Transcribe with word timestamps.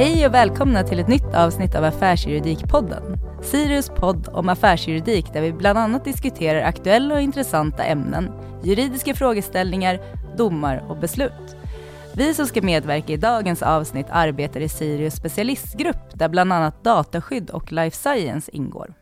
Hej 0.00 0.26
och 0.26 0.34
välkomna 0.34 0.82
till 0.82 0.98
ett 0.98 1.08
nytt 1.08 1.34
avsnitt 1.34 1.74
av 1.74 1.84
Affärsjuridikpodden. 1.84 3.02
Sirius 3.42 3.88
podd 3.88 4.28
om 4.32 4.48
affärsjuridik 4.48 5.32
där 5.32 5.42
vi 5.42 5.52
bland 5.52 5.78
annat 5.78 6.04
diskuterar 6.04 6.62
aktuella 6.62 7.14
och 7.14 7.20
intressanta 7.20 7.84
ämnen, 7.84 8.32
juridiska 8.64 9.14
frågeställningar, 9.14 10.00
domar 10.36 10.84
och 10.88 10.96
beslut. 10.96 11.56
Vi 12.14 12.34
som 12.34 12.46
ska 12.46 12.62
medverka 12.62 13.12
i 13.12 13.16
dagens 13.16 13.62
avsnitt 13.62 14.06
arbetar 14.10 14.60
i 14.60 14.68
Sirius 14.68 15.14
specialistgrupp 15.14 16.10
där 16.14 16.28
bland 16.28 16.52
annat 16.52 16.84
dataskydd 16.84 17.50
och 17.50 17.72
life 17.72 17.96
science 17.96 18.50
ingår. 18.54 18.94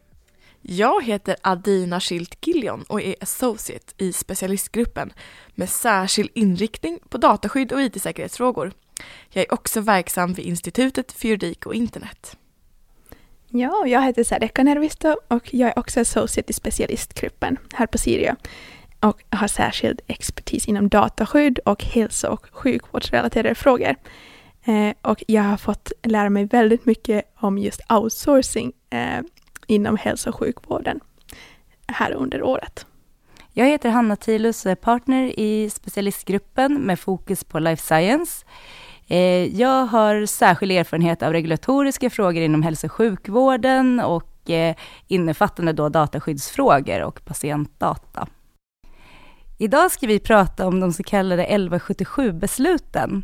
Jag 0.63 1.05
heter 1.05 1.37
Adina 1.43 2.01
Schilt 2.01 2.47
Gillion 2.47 2.85
och 2.89 3.03
är 3.03 3.15
associate 3.21 3.93
i 3.99 4.13
specialistgruppen 4.13 5.13
med 5.55 5.69
särskild 5.69 6.31
inriktning 6.35 6.99
på 7.09 7.19
dataskydd 7.19 7.73
och 7.73 7.83
IT-säkerhetsfrågor. 7.83 8.73
Jag 9.31 9.45
är 9.45 9.55
också 9.55 9.81
verksam 9.81 10.33
vid 10.33 10.47
Institutet 10.47 11.13
för 11.13 11.29
juridik 11.29 11.67
och 11.67 11.75
internet. 11.75 12.37
Ja, 13.49 13.87
jag 13.87 14.03
heter 14.03 14.25
Sadeka 14.25 14.63
Nervisto 14.63 15.17
och 15.29 15.55
jag 15.55 15.69
är 15.69 15.79
också 15.79 16.01
associate 16.01 16.51
i 16.51 16.53
specialistgruppen 16.53 17.57
här 17.75 17.87
på 17.87 17.99
Sirio 17.99 18.37
och 19.01 19.25
har 19.31 19.49
särskild 19.49 20.01
expertis 20.07 20.69
inom 20.69 20.89
dataskydd 20.89 21.59
och 21.59 21.85
hälso 21.85 22.29
och 22.29 22.47
sjukvårdsrelaterade 22.53 23.55
frågor. 23.55 23.95
Eh, 24.65 24.95
och 25.03 25.25
jag 25.27 25.43
har 25.43 25.57
fått 25.57 25.93
lära 26.03 26.31
mig 26.31 26.45
väldigt 26.45 26.87
mycket 26.87 27.25
om 27.37 27.59
just 27.59 27.81
outsourcing 27.89 28.73
eh, 28.91 29.21
inom 29.67 29.97
hälso 29.97 30.29
och 30.31 30.37
sjukvården 30.37 31.01
här 31.87 32.13
under 32.13 32.43
året. 32.43 32.87
Jag 33.53 33.67
heter 33.67 33.91
Hanna 33.91 34.17
Tilus 34.17 34.67
och 34.67 34.73
är 34.73 34.77
partner 34.77 35.41
i 35.41 35.71
specialistgruppen 35.71 36.81
med 36.81 37.01
fokus 37.01 37.45
på 37.45 37.59
life 37.59 37.83
science. 37.83 38.47
Eh, 39.09 39.61
jag 39.61 39.87
har 39.87 40.27
särskild 40.27 40.73
erfarenhet 40.73 41.23
av 41.23 41.33
regulatoriska 41.33 42.11
frågor 42.11 42.43
inom 42.43 42.63
hälso 42.63 42.87
och 42.87 42.93
sjukvården 42.93 44.01
och 44.01 44.51
eh, 44.51 44.75
innefattande 45.07 45.73
då 45.73 45.89
dataskyddsfrågor 45.89 47.03
och 47.03 47.25
patientdata. 47.25 48.29
Idag 49.59 49.91
ska 49.91 50.07
vi 50.07 50.19
prata 50.21 50.67
om 50.67 50.81
de 50.81 50.93
så 50.93 51.03
kallade 51.03 51.47
1177-besluten 51.47 53.23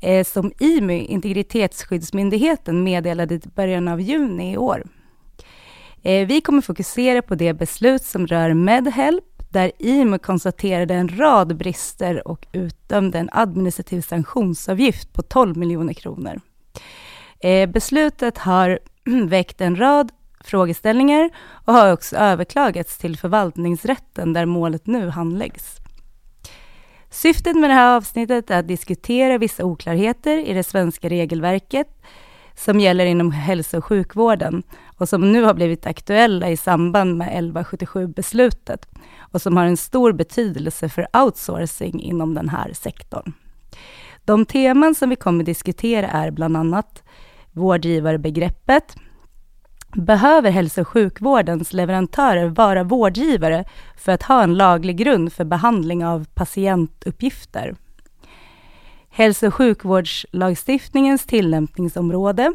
eh, 0.00 0.24
som 0.24 0.52
IMY, 0.58 0.98
Integritetsskyddsmyndigheten, 0.98 2.84
meddelade 2.84 3.34
i 3.34 3.40
början 3.54 3.88
av 3.88 4.00
juni 4.00 4.52
i 4.52 4.56
år. 4.56 4.84
Vi 6.02 6.40
kommer 6.40 6.62
fokusera 6.62 7.22
på 7.22 7.34
det 7.34 7.54
beslut 7.54 8.02
som 8.02 8.26
rör 8.26 8.54
Medhelp 8.54 9.35
där 9.56 9.72
IMO 9.78 10.18
konstaterade 10.18 10.94
en 10.94 11.18
rad 11.18 11.56
brister 11.56 12.28
och 12.28 12.46
utdömde 12.52 13.18
en 13.18 13.28
administrativ 13.32 14.00
sanktionsavgift 14.00 15.12
på 15.12 15.22
12 15.22 15.56
miljoner 15.56 15.92
kronor. 15.92 16.40
Eh, 17.40 17.68
beslutet 17.68 18.38
har 18.38 18.78
väckt 19.26 19.60
en 19.60 19.76
rad 19.76 20.12
frågeställningar 20.44 21.30
och 21.64 21.72
har 21.72 21.92
också 21.92 22.16
överklagats 22.16 22.98
till 22.98 23.16
förvaltningsrätten 23.18 24.32
där 24.32 24.46
målet 24.46 24.86
nu 24.86 25.08
handläggs. 25.08 25.76
Syftet 27.10 27.56
med 27.56 27.70
det 27.70 27.74
här 27.74 27.96
avsnittet 27.96 28.50
är 28.50 28.58
att 28.58 28.68
diskutera 28.68 29.38
vissa 29.38 29.64
oklarheter 29.64 30.38
i 30.38 30.52
det 30.52 30.64
svenska 30.64 31.08
regelverket 31.08 32.02
som 32.54 32.80
gäller 32.80 33.06
inom 33.06 33.32
hälso 33.32 33.78
och 33.78 33.84
sjukvården 33.84 34.62
och 34.96 35.08
som 35.08 35.32
nu 35.32 35.42
har 35.42 35.54
blivit 35.54 35.86
aktuella 35.86 36.50
i 36.50 36.56
samband 36.56 37.16
med 37.16 37.28
1177-beslutet 37.28 38.88
och 39.18 39.42
som 39.42 39.56
har 39.56 39.64
en 39.64 39.76
stor 39.76 40.12
betydelse 40.12 40.88
för 40.88 41.06
outsourcing 41.12 42.00
inom 42.00 42.34
den 42.34 42.48
här 42.48 42.72
sektorn. 42.72 43.32
De 44.24 44.46
teman 44.46 44.94
som 44.94 45.10
vi 45.10 45.16
kommer 45.16 45.44
diskutera 45.44 46.08
är 46.08 46.30
bland 46.30 46.56
annat 46.56 47.02
vårdgivarbegreppet, 47.52 48.96
Behöver 49.96 50.50
hälso 50.50 50.80
och 50.80 50.88
sjukvårdens 50.88 51.72
leverantörer 51.72 52.48
vara 52.48 52.84
vårdgivare 52.84 53.64
för 53.96 54.12
att 54.12 54.22
ha 54.22 54.42
en 54.42 54.54
laglig 54.54 54.96
grund 54.96 55.32
för 55.32 55.44
behandling 55.44 56.06
av 56.06 56.26
patientuppgifter? 56.34 57.74
Hälso 59.08 59.46
och 59.46 59.54
sjukvårdslagstiftningens 59.54 61.26
tillämpningsområde. 61.26 62.52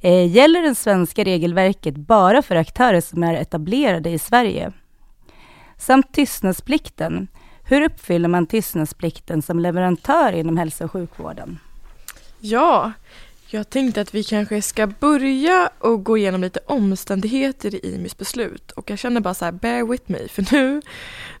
Eh, 0.00 0.36
gäller 0.36 0.62
det 0.62 0.74
svenska 0.74 1.24
regelverket 1.24 1.96
bara 1.96 2.42
för 2.42 2.56
aktörer 2.56 3.00
som 3.00 3.22
är 3.22 3.34
etablerade 3.34 4.10
i 4.10 4.18
Sverige? 4.18 4.72
Samt 5.78 6.12
tystnadsplikten. 6.12 7.28
Hur 7.62 7.82
uppfyller 7.82 8.28
man 8.28 8.46
tystnadsplikten 8.46 9.42
som 9.42 9.58
leverantör 9.58 10.32
inom 10.32 10.56
hälso 10.56 10.84
och 10.84 10.92
sjukvården? 10.92 11.58
Ja, 12.40 12.92
jag 13.50 13.70
tänkte 13.70 14.00
att 14.00 14.14
vi 14.14 14.24
kanske 14.24 14.62
ska 14.62 14.86
börja 14.86 15.70
och 15.78 16.04
gå 16.04 16.18
igenom 16.18 16.40
lite 16.40 16.60
omständigheter 16.66 17.74
i 17.74 17.94
IMIs 17.94 18.18
beslut 18.18 18.70
och 18.70 18.90
jag 18.90 18.98
känner 18.98 19.20
bara 19.20 19.34
så 19.34 19.44
här, 19.44 19.52
bear 19.52 19.86
with 19.86 20.04
me 20.06 20.28
för 20.28 20.52
nu, 20.52 20.82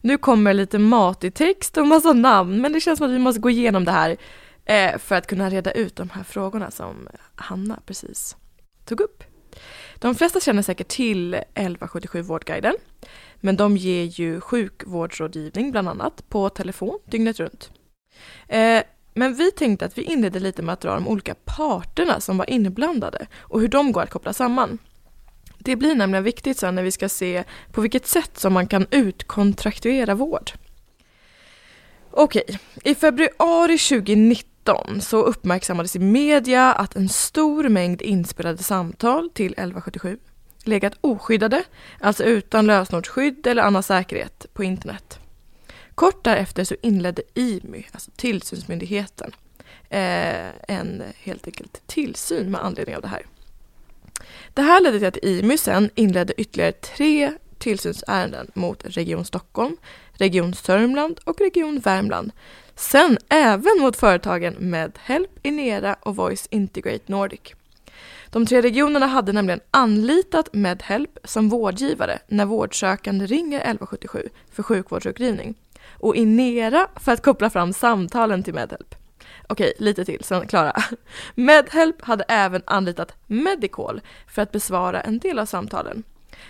nu 0.00 0.18
kommer 0.18 0.54
lite 0.54 0.78
matig 0.78 1.34
text 1.34 1.76
och 1.76 1.86
massa 1.86 2.12
namn 2.12 2.60
men 2.60 2.72
det 2.72 2.80
känns 2.80 2.98
som 2.98 3.06
att 3.06 3.14
vi 3.14 3.18
måste 3.18 3.40
gå 3.40 3.50
igenom 3.50 3.84
det 3.84 3.92
här 3.92 4.16
eh, 4.64 4.98
för 4.98 5.14
att 5.14 5.26
kunna 5.26 5.50
reda 5.50 5.72
ut 5.72 5.96
de 5.96 6.10
här 6.10 6.22
frågorna 6.22 6.70
som 6.70 7.08
Hanna 7.34 7.78
precis 7.86 8.36
tog 8.88 9.00
upp. 9.00 9.24
De 9.94 10.14
flesta 10.14 10.40
känner 10.40 10.62
säkert 10.62 10.88
till 10.88 11.34
1177 11.34 12.22
Vårdguiden 12.22 12.74
men 13.40 13.56
de 13.56 13.76
ger 13.76 14.04
ju 14.04 14.40
sjukvårdsrådgivning 14.40 15.70
bland 15.70 15.88
annat 15.88 16.28
på 16.28 16.48
telefon 16.48 16.98
dygnet 17.04 17.40
runt. 17.40 17.70
Eh, 18.48 18.82
men 19.14 19.34
vi 19.34 19.50
tänkte 19.50 19.84
att 19.84 19.98
vi 19.98 20.02
inledde 20.02 20.40
lite 20.40 20.62
med 20.62 20.72
att 20.72 20.80
dra 20.80 20.94
de 20.94 21.08
olika 21.08 21.34
parterna 21.34 22.20
som 22.20 22.38
var 22.38 22.50
inblandade 22.50 23.26
och 23.38 23.60
hur 23.60 23.68
de 23.68 23.92
går 23.92 24.02
att 24.02 24.10
koppla 24.10 24.32
samman. 24.32 24.78
Det 25.58 25.76
blir 25.76 25.94
nämligen 25.94 26.24
viktigt 26.24 26.58
sen 26.58 26.74
när 26.74 26.82
vi 26.82 26.92
ska 26.92 27.08
se 27.08 27.44
på 27.72 27.80
vilket 27.80 28.06
sätt 28.06 28.38
som 28.38 28.52
man 28.52 28.66
kan 28.66 28.86
utkontraktuera 28.90 30.14
vård. 30.14 30.50
Okej, 32.10 32.58
i 32.84 32.94
februari 32.94 33.78
2019 33.78 34.57
så 35.00 35.22
uppmärksammades 35.22 35.96
i 35.96 35.98
media 35.98 36.72
att 36.72 36.96
en 36.96 37.08
stor 37.08 37.68
mängd 37.68 38.02
inspelade 38.02 38.62
samtal 38.62 39.30
till 39.30 39.52
1177 39.52 40.18
legat 40.64 40.94
oskyddade, 41.00 41.64
alltså 42.00 42.24
utan 42.24 42.66
lösenordsskydd 42.66 43.46
eller 43.46 43.62
annan 43.62 43.82
säkerhet 43.82 44.46
på 44.52 44.64
internet. 44.64 45.18
Kort 45.94 46.24
därefter 46.24 46.64
så 46.64 46.74
inledde 46.82 47.22
IMY, 47.34 47.86
alltså 47.92 48.10
tillsynsmyndigheten, 48.16 49.32
eh, 49.90 50.48
en 50.68 51.02
helt 51.22 51.46
enkelt 51.46 51.82
tillsyn 51.86 52.50
med 52.50 52.64
anledning 52.64 52.96
av 52.96 53.02
det 53.02 53.08
här. 53.08 53.26
Det 54.54 54.62
här 54.62 54.80
ledde 54.80 54.98
till 54.98 55.08
att 55.08 55.24
IMY 55.24 55.58
sen 55.58 55.90
inledde 55.94 56.40
ytterligare 56.40 56.72
tre 56.72 57.32
tillsynsärenden 57.58 58.50
mot 58.54 58.84
Region 58.84 59.24
Stockholm, 59.24 59.76
Region 60.12 60.54
Sörmland 60.54 61.20
och 61.24 61.40
Region 61.40 61.78
Värmland. 61.78 62.32
Sen 62.78 63.18
även 63.28 63.78
mot 63.80 63.96
företagen 63.96 64.56
Medhelp, 64.58 65.30
Inera 65.42 65.96
och 66.00 66.16
Voice 66.16 66.48
Integrate 66.50 67.04
Nordic. 67.06 67.40
De 68.30 68.46
tre 68.46 68.62
regionerna 68.62 69.06
hade 69.06 69.32
nämligen 69.32 69.60
anlitat 69.70 70.54
Medhelp 70.54 71.18
som 71.24 71.48
vårdgivare 71.48 72.18
när 72.28 72.44
vårdsökande 72.44 73.26
ringer 73.26 73.58
1177 73.58 74.28
för 74.52 74.62
sjukvårdsutgivning 74.62 75.54
och 75.92 76.16
Inera 76.16 76.88
för 76.96 77.12
att 77.12 77.22
koppla 77.22 77.50
fram 77.50 77.72
samtalen 77.72 78.42
till 78.42 78.54
Medhelp. 78.54 78.94
Okej, 79.48 79.72
lite 79.78 80.04
till, 80.04 80.24
sen 80.24 80.46
Klara. 80.46 80.82
Medhelp 81.34 82.02
hade 82.02 82.24
även 82.28 82.62
anlitat 82.66 83.14
Medical 83.26 84.00
för 84.26 84.42
att 84.42 84.52
besvara 84.52 85.00
en 85.00 85.18
del 85.18 85.38
av 85.38 85.46
samtalen. 85.46 86.02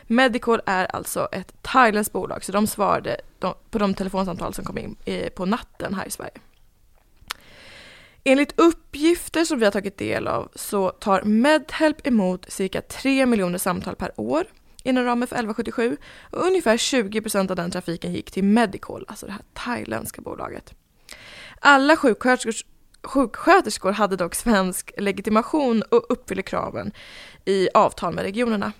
Medicall 0.06 0.60
är 0.66 0.84
alltså 0.84 1.28
ett 1.32 1.62
thailändskt 1.62 2.12
bolag, 2.12 2.44
så 2.44 2.52
de 2.52 2.66
svarade 2.66 3.20
på 3.70 3.78
de 3.78 3.94
telefonsamtal 3.94 4.54
som 4.54 4.64
kom 4.64 4.78
in 4.78 4.96
eh, 5.04 5.28
på 5.28 5.46
natten 5.46 5.94
här 5.94 6.06
i 6.06 6.10
Sverige. 6.10 6.32
Enligt 8.24 8.60
uppgifter 8.60 9.44
som 9.44 9.58
vi 9.58 9.64
har 9.64 9.72
tagit 9.72 9.98
del 9.98 10.28
av 10.28 10.48
så 10.54 10.90
tar 10.90 11.22
Medhelp 11.22 12.06
emot 12.06 12.52
cirka 12.52 12.82
3 12.82 13.26
miljoner 13.26 13.58
samtal 13.58 13.96
per 13.96 14.20
år 14.20 14.46
inom 14.82 15.04
ramen 15.04 15.28
för 15.28 15.36
1177 15.36 15.96
och 16.30 16.46
ungefär 16.46 16.76
20 16.76 17.20
procent 17.20 17.50
av 17.50 17.56
den 17.56 17.70
trafiken 17.70 18.12
gick 18.12 18.30
till 18.30 18.44
Medicall, 18.44 19.04
alltså 19.08 19.26
det 19.26 19.32
här 19.32 19.42
thailändska 19.52 20.22
bolaget. 20.22 20.74
Alla 21.60 21.96
sjuksköterskor, 21.96 22.68
sjuksköterskor 23.02 23.92
hade 23.92 24.16
dock 24.16 24.34
svensk 24.34 24.92
legitimation 24.96 25.82
och 25.82 26.06
uppfyller 26.08 26.42
kraven 26.42 26.92
i 27.44 27.68
avtal 27.74 28.14
med 28.14 28.24
regionerna. 28.24 28.72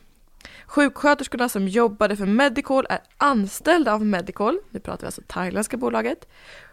Sjuksköterskorna 0.67 1.49
som 1.49 1.69
jobbade 1.69 2.17
för 2.17 2.26
Medicall 2.26 2.87
är 2.88 3.00
anställda 3.17 3.94
av 3.94 4.06
Medical. 4.06 4.58
nu 4.70 4.81
pratar 4.81 5.00
vi 5.00 5.06
alltså 5.06 5.23
thailändska 5.26 5.76
bolaget. 5.76 6.29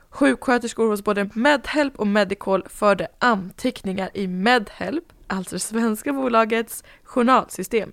Sjuksköterskor 0.10 0.90
hos 0.90 1.04
både 1.04 1.30
Medhelp 1.34 2.00
och 2.00 2.08
Medical 2.08 2.64
förde 2.70 3.08
anteckningar 3.20 4.10
i 4.14 4.28
Medhelp, 4.28 5.04
alltså 5.28 5.56
det 5.56 5.60
svenska 5.60 6.14
bolagets 6.14 6.84
journalsystem. 7.04 7.92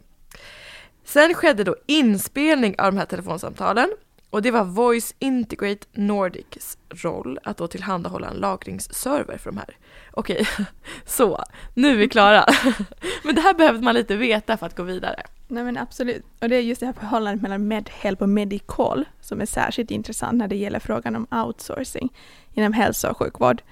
Sen 1.04 1.34
skedde 1.34 1.64
då 1.64 1.76
inspelning 1.86 2.74
av 2.78 2.92
de 2.92 2.98
här 2.98 3.06
telefonsamtalen 3.06 3.92
Och 4.30 4.42
det 4.42 4.50
var 4.50 4.64
Voice 4.64 5.14
Integrate 5.18 5.86
Nordics 5.92 6.78
roll 6.90 7.38
att 7.42 7.56
då 7.56 7.68
tillhandahålla 7.68 8.28
en 8.30 8.36
lagringsserver 8.36 9.38
för 9.38 9.50
de 9.50 9.56
här. 9.56 9.76
Okej, 10.10 10.46
så 11.06 11.44
nu 11.74 11.90
är 11.90 11.96
vi 11.96 12.08
klara. 12.08 12.46
men 13.24 13.34
det 13.34 13.40
här 13.40 13.54
behövde 13.54 13.82
man 13.82 13.94
lite 13.94 14.16
veta 14.16 14.56
för 14.56 14.66
att 14.66 14.76
gå 14.76 14.82
vidare. 14.82 15.22
Nej 15.52 15.64
men 15.64 15.78
absolut. 15.78 16.24
Och 16.40 16.48
det 16.48 16.56
är 16.56 16.60
just 16.60 16.80
det 16.80 16.86
här 16.86 16.92
förhållandet 16.92 17.42
mellan 17.42 17.68
MedHelp 17.68 18.22
och 18.22 18.28
Medicall 18.28 19.04
som 19.20 19.40
är 19.40 19.46
särskilt 19.46 19.90
intressant 19.90 20.34
när 20.34 20.48
det 20.48 20.56
gäller 20.56 20.78
frågan 20.78 21.16
om 21.16 21.26
outsourcing 21.30 22.12
inom 22.52 22.72
hälso 22.72 23.08
och 23.08 23.16
sjukvård. 23.16 23.62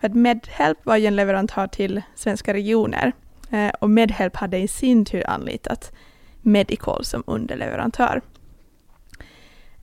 För 0.00 0.06
att 0.06 0.14
MedHelp 0.14 0.86
var 0.86 0.96
ju 0.96 1.06
en 1.06 1.16
leverantör 1.16 1.66
till 1.66 2.02
svenska 2.14 2.54
regioner 2.54 3.12
eh, 3.50 3.68
och 3.80 3.90
MedHelp 3.90 4.36
hade 4.36 4.58
i 4.58 4.68
sin 4.68 5.04
tur 5.04 5.30
anlitat 5.30 5.92
Medical 6.42 7.04
som 7.04 7.24
underleverantör. 7.26 8.22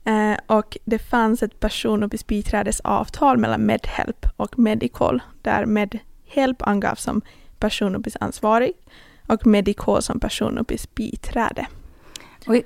Eh, 0.04 0.36
och 0.46 0.76
det 0.84 0.98
fanns 0.98 1.42
ett 1.42 1.60
personuppgiftsbiträdesavtal 1.60 3.38
mellan 3.38 3.66
Medhelp 3.66 4.26
och 4.36 4.58
Medical 4.58 5.22
där 5.42 5.66
Medhelp 5.66 6.62
angavs 6.62 7.02
som 7.02 7.22
personuppgiftsansvarig 7.58 8.72
och 9.26 9.46
Medicall 9.46 10.02
som 10.02 10.20
personuppgiftsbiträde. 10.20 11.66
Och 12.46 12.56
I 12.56 12.62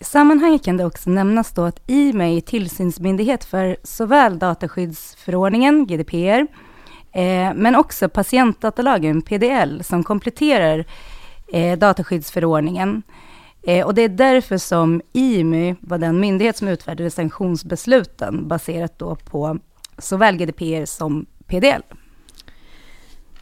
sammanhanget 0.00 0.64
kan 0.64 0.76
det 0.76 0.84
också 0.84 1.10
nämnas 1.10 1.52
då 1.52 1.62
att 1.62 1.82
IMEI 1.86 2.36
är 2.36 2.40
tillsynsmyndighet 2.40 3.44
för 3.44 3.76
såväl 3.82 4.38
dataskyddsförordningen, 4.38 5.86
GDPR, 5.86 6.46
eh, 7.12 7.54
men 7.54 7.76
också 7.76 8.08
patientdatalagen, 8.08 9.22
PDL, 9.22 9.82
som 9.82 10.04
kompletterar 10.04 10.84
eh, 11.52 11.78
dataskyddsförordningen. 11.78 13.02
Eh, 13.66 13.86
och 13.86 13.94
det 13.94 14.02
är 14.02 14.08
därför 14.08 14.58
som 14.58 15.02
IMY 15.12 15.74
var 15.80 15.98
den 15.98 16.20
myndighet 16.20 16.56
som 16.56 16.68
utfärdade 16.68 17.10
sanktionsbesluten 17.10 18.48
baserat 18.48 18.98
då 18.98 19.16
på 19.16 19.58
såväl 19.98 20.36
GDPR 20.36 20.84
som 20.84 21.26
PDL. 21.46 21.82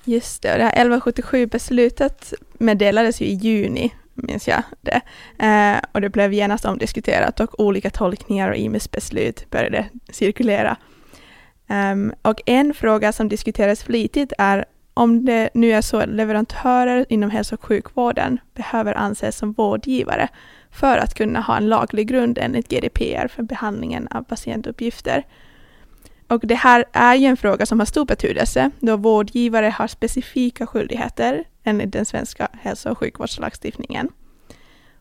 Just 0.05 0.43
det, 0.43 0.53
och 0.53 0.59
det 0.59 0.65
här 0.65 0.85
1177-beslutet 0.85 2.35
meddelades 2.59 3.21
ju 3.21 3.27
i 3.27 3.35
juni, 3.35 3.95
minns 4.15 4.49
jag 4.49 4.63
det. 4.81 5.01
Eh, 5.47 5.81
och 5.93 6.01
det 6.01 6.09
blev 6.09 6.33
genast 6.33 6.65
omdiskuterat 6.65 7.41
och 7.41 7.61
olika 7.61 7.91
tolkningar 7.91 8.51
och 8.51 8.57
IMYs 8.57 8.91
beslut 8.91 9.51
började 9.51 9.89
cirkulera. 10.11 10.77
Um, 11.69 12.15
och 12.23 12.41
en 12.47 12.75
fråga 12.75 13.13
som 13.13 13.29
diskuteras 13.29 13.83
flitigt 13.83 14.33
är 14.39 14.65
om 14.95 15.25
det 15.25 15.51
nu 15.55 15.73
är 15.73 15.81
så 15.81 15.97
att 15.97 16.09
leverantörer 16.09 17.07
inom 17.09 17.31
hälso 17.31 17.55
och 17.55 17.65
sjukvården 17.65 18.41
behöver 18.55 18.95
anses 18.95 19.37
som 19.37 19.53
vårdgivare 19.53 20.29
för 20.71 20.99
att 20.99 21.15
kunna 21.15 21.41
ha 21.41 21.57
en 21.57 21.69
laglig 21.69 22.09
grund 22.09 22.39
enligt 22.39 22.69
GDPR 22.69 23.29
för 23.29 23.43
behandlingen 23.43 24.09
av 24.09 24.23
patientuppgifter. 24.23 25.25
Och 26.33 26.41
det 26.47 26.55
här 26.55 26.85
är 26.93 27.15
ju 27.15 27.27
en 27.27 27.37
fråga 27.37 27.67
som 27.67 27.79
har 27.79 27.87
stor 27.87 28.05
betydelse 28.05 28.71
då 28.81 28.97
vårdgivare 28.97 29.75
har 29.77 29.87
specifika 29.87 30.67
skyldigheter 30.67 31.45
enligt 31.65 31.93
den 31.93 32.05
svenska 32.05 32.49
hälso 32.53 32.91
och 32.91 32.99
sjukvårdslagstiftningen. 32.99 34.09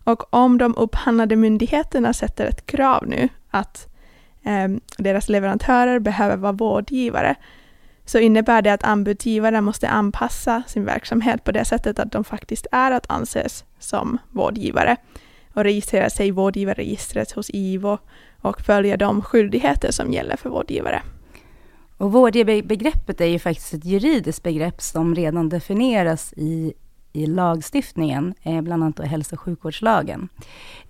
Och 0.04 0.34
om 0.34 0.58
de 0.58 0.76
upphandlade 0.76 1.36
myndigheterna 1.36 2.14
sätter 2.14 2.46
ett 2.46 2.66
krav 2.66 3.08
nu 3.08 3.30
att 3.50 3.88
eh, 4.44 4.68
deras 4.98 5.30
leverantörer 5.30 6.00
behöver 6.00 6.38
vara 6.38 6.52
vårdgivare 6.52 7.36
så 8.06 8.20
innebär 8.20 8.62
det 8.62 8.74
att 8.74 8.84
anbudsgivaren 8.84 9.64
måste 9.64 9.90
anpassa 9.90 10.64
sin 10.68 10.86
verksamhet 10.86 11.44
på 11.44 11.52
det 11.52 11.66
sättet 11.66 12.00
att 12.00 12.12
de 12.12 12.24
faktiskt 12.24 12.68
är 12.72 12.92
att 12.92 13.12
anses 13.12 13.66
som 13.80 14.18
vårdgivare 14.30 14.98
och 15.54 15.64
registrera 15.64 16.10
sig 16.10 16.28
i 16.28 16.32
vårdgivarregistret 16.32 17.32
hos 17.32 17.50
IVO 17.50 17.98
och 18.42 18.62
följa 18.62 18.98
de 18.98 19.22
skyldigheter 19.22 19.92
som 19.92 20.14
gäller 20.14 20.36
för 20.36 20.50
vårdgivare. 20.50 21.02
Och 22.02 22.12
vårdbegreppet 22.12 23.22
är 23.22 23.26
ju 23.26 23.40
faktiskt 23.40 23.74
ett 23.74 23.86
juridiskt 23.86 24.44
begrepp 24.44 24.82
som 24.82 25.16
redan 25.16 25.50
definieras 25.50 26.34
i, 26.38 26.74
i 27.14 27.26
lagstiftningen, 27.26 28.34
eh, 28.44 28.62
bland 28.62 28.84
annat 28.84 28.96
då 28.96 29.04
hälso 29.04 29.36
och 29.36 29.40
sjukvårdslagen. 29.40 30.30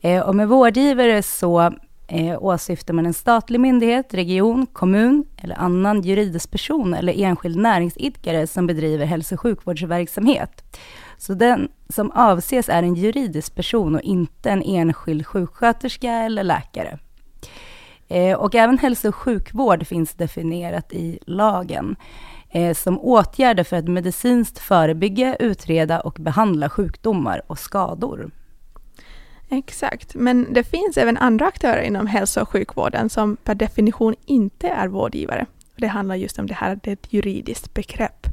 Eh, 0.02 0.22
och 0.22 0.36
med 0.36 0.48
vårdgivare 0.48 1.24
så 1.24 1.62
eh, 2.08 2.44
åsyftar 2.44 2.94
man 2.94 3.06
en 3.06 3.14
statlig 3.14 3.60
myndighet, 3.60 4.14
region, 4.14 4.66
kommun 4.66 5.26
eller 5.38 5.56
annan 5.56 6.02
juridisk 6.02 6.52
person 6.52 6.94
eller 6.94 7.14
enskild 7.14 7.58
näringsidkare 7.58 8.48
som 8.48 8.68
bedriver 8.68 9.06
hälso 9.06 9.36
och 9.36 9.42
sjukvårdsverksamhet. 9.42 10.78
Så 11.18 11.34
den 11.34 11.68
som 11.90 12.12
avses 12.12 12.70
är 12.70 12.84
en 12.84 12.96
juridisk 12.96 13.56
person 13.56 13.96
och 13.96 14.02
inte 14.02 14.50
en 14.50 14.64
enskild 14.64 15.28
sjuksköterska 15.28 16.12
eller 16.12 16.44
läkare. 16.44 17.00
Eh, 18.12 18.38
och 18.38 18.56
även 18.56 18.78
hälso 18.78 19.08
och 19.08 19.16
sjukvård 19.16 19.88
finns 19.88 20.14
definierat 20.14 20.94
i 20.94 21.20
lagen 21.26 21.96
eh, 22.50 22.74
som 22.74 23.00
åtgärder 23.00 23.64
för 23.64 23.78
att 23.78 23.88
medicinskt 23.88 24.60
förebygga, 24.60 25.36
utreda 25.36 26.00
och 26.00 26.18
behandla 26.20 26.70
sjukdomar 26.70 27.42
och 27.48 27.60
skador. 27.60 28.32
Exakt, 29.50 30.16
men 30.16 30.54
det 30.54 30.64
finns 30.64 30.98
även 30.98 31.18
andra 31.18 31.48
aktörer 31.48 31.82
inom 31.82 32.08
hälso 32.08 32.42
och 32.42 32.50
sjukvården 32.50 33.10
som 33.10 33.36
per 33.36 33.56
definition 33.56 34.16
inte 34.26 34.68
är 34.68 34.88
vårdgivare. 34.88 35.46
Det 35.76 35.88
handlar 35.88 36.16
just 36.16 36.40
om 36.40 36.48
det 36.48 36.54
här, 36.54 36.80
det 36.84 36.90
är 36.90 36.94
ett 36.94 37.14
juridiskt 37.14 37.74
begrepp. 37.74 38.28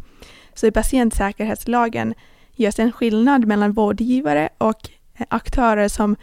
Så 0.55 0.67
i 0.67 0.71
patientsäkerhetslagen 0.71 2.15
görs 2.55 2.79
en 2.79 2.93
skillnad 2.93 3.47
mellan 3.47 3.73
vårdgivare 3.73 4.49
och 4.59 4.91
eh, 5.15 5.27
aktörer 5.29 5.89
som, 5.89 6.17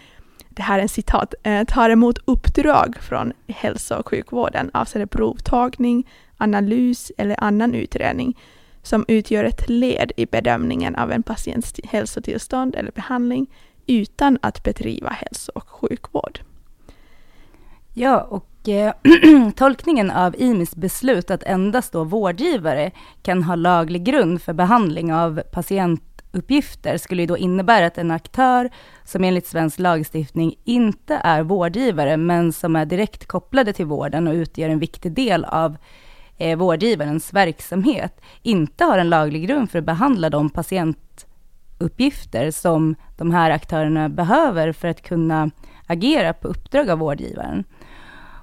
det 0.55 0.63
här 0.63 0.77
är 0.77 0.81
en 0.81 0.89
citat, 0.89 1.33
eh, 1.43 1.63
tar 1.63 1.89
emot 1.89 2.17
uppdrag 2.25 2.97
från 3.01 3.33
hälso 3.47 3.95
och 3.95 4.07
sjukvården 4.07 4.71
avseende 4.73 5.07
provtagning, 5.07 6.07
analys 6.37 7.11
eller 7.17 7.43
annan 7.43 7.73
utredning 7.75 8.37
som 8.81 9.05
utgör 9.07 9.43
ett 9.43 9.69
led 9.69 10.11
i 10.17 10.25
bedömningen 10.25 10.95
av 10.95 11.11
en 11.11 11.23
patients 11.23 11.73
hälsotillstånd 11.83 12.75
eller 12.75 12.91
behandling 12.91 13.47
utan 13.87 14.37
att 14.41 14.63
bedriva 14.63 15.09
hälso 15.09 15.51
och 15.55 15.69
sjukvård. 15.69 16.39
Ja, 17.93 18.21
och 18.21 18.69
eh, 18.69 18.93
tolkningen 19.55 20.11
av 20.11 20.35
IMIs 20.37 20.75
beslut 20.75 21.31
att 21.31 21.43
endast 21.43 21.93
då 21.93 22.03
vårdgivare 22.03 22.91
kan 23.21 23.43
ha 23.43 23.55
laglig 23.55 24.03
grund 24.03 24.41
för 24.41 24.53
behandling 24.53 25.13
av 25.13 25.41
uppgifter 26.35 26.97
skulle 26.97 27.21
ju 27.21 27.25
då 27.25 27.37
innebära 27.37 27.85
att 27.85 27.97
en 27.97 28.11
aktör 28.11 28.69
som 29.03 29.23
enligt 29.23 29.47
svensk 29.47 29.79
lagstiftning 29.79 30.55
inte 30.63 31.21
är 31.23 31.43
vårdgivare, 31.43 32.17
men 32.17 32.53
som 32.53 32.75
är 32.75 32.85
direkt 32.85 33.25
kopplade 33.25 33.73
till 33.73 33.85
vården 33.85 34.27
och 34.27 34.33
utgör 34.33 34.69
en 34.69 34.79
viktig 34.79 35.11
del 35.11 35.45
av 35.45 35.77
eh, 36.37 36.57
vårdgivarens 36.57 37.33
verksamhet, 37.33 38.21
inte 38.41 38.83
har 38.83 38.97
en 38.97 39.09
laglig 39.09 39.47
grund 39.47 39.71
för 39.71 39.79
att 39.79 39.85
behandla 39.85 40.29
de 40.29 40.49
patientuppgifter, 40.49 42.51
som 42.51 42.95
de 43.17 43.31
här 43.31 43.51
aktörerna 43.51 44.09
behöver 44.09 44.71
för 44.71 44.87
att 44.87 45.01
kunna 45.01 45.51
agera 45.87 46.33
på 46.33 46.47
uppdrag 46.47 46.89
av 46.89 46.99
vårdgivaren. 46.99 47.63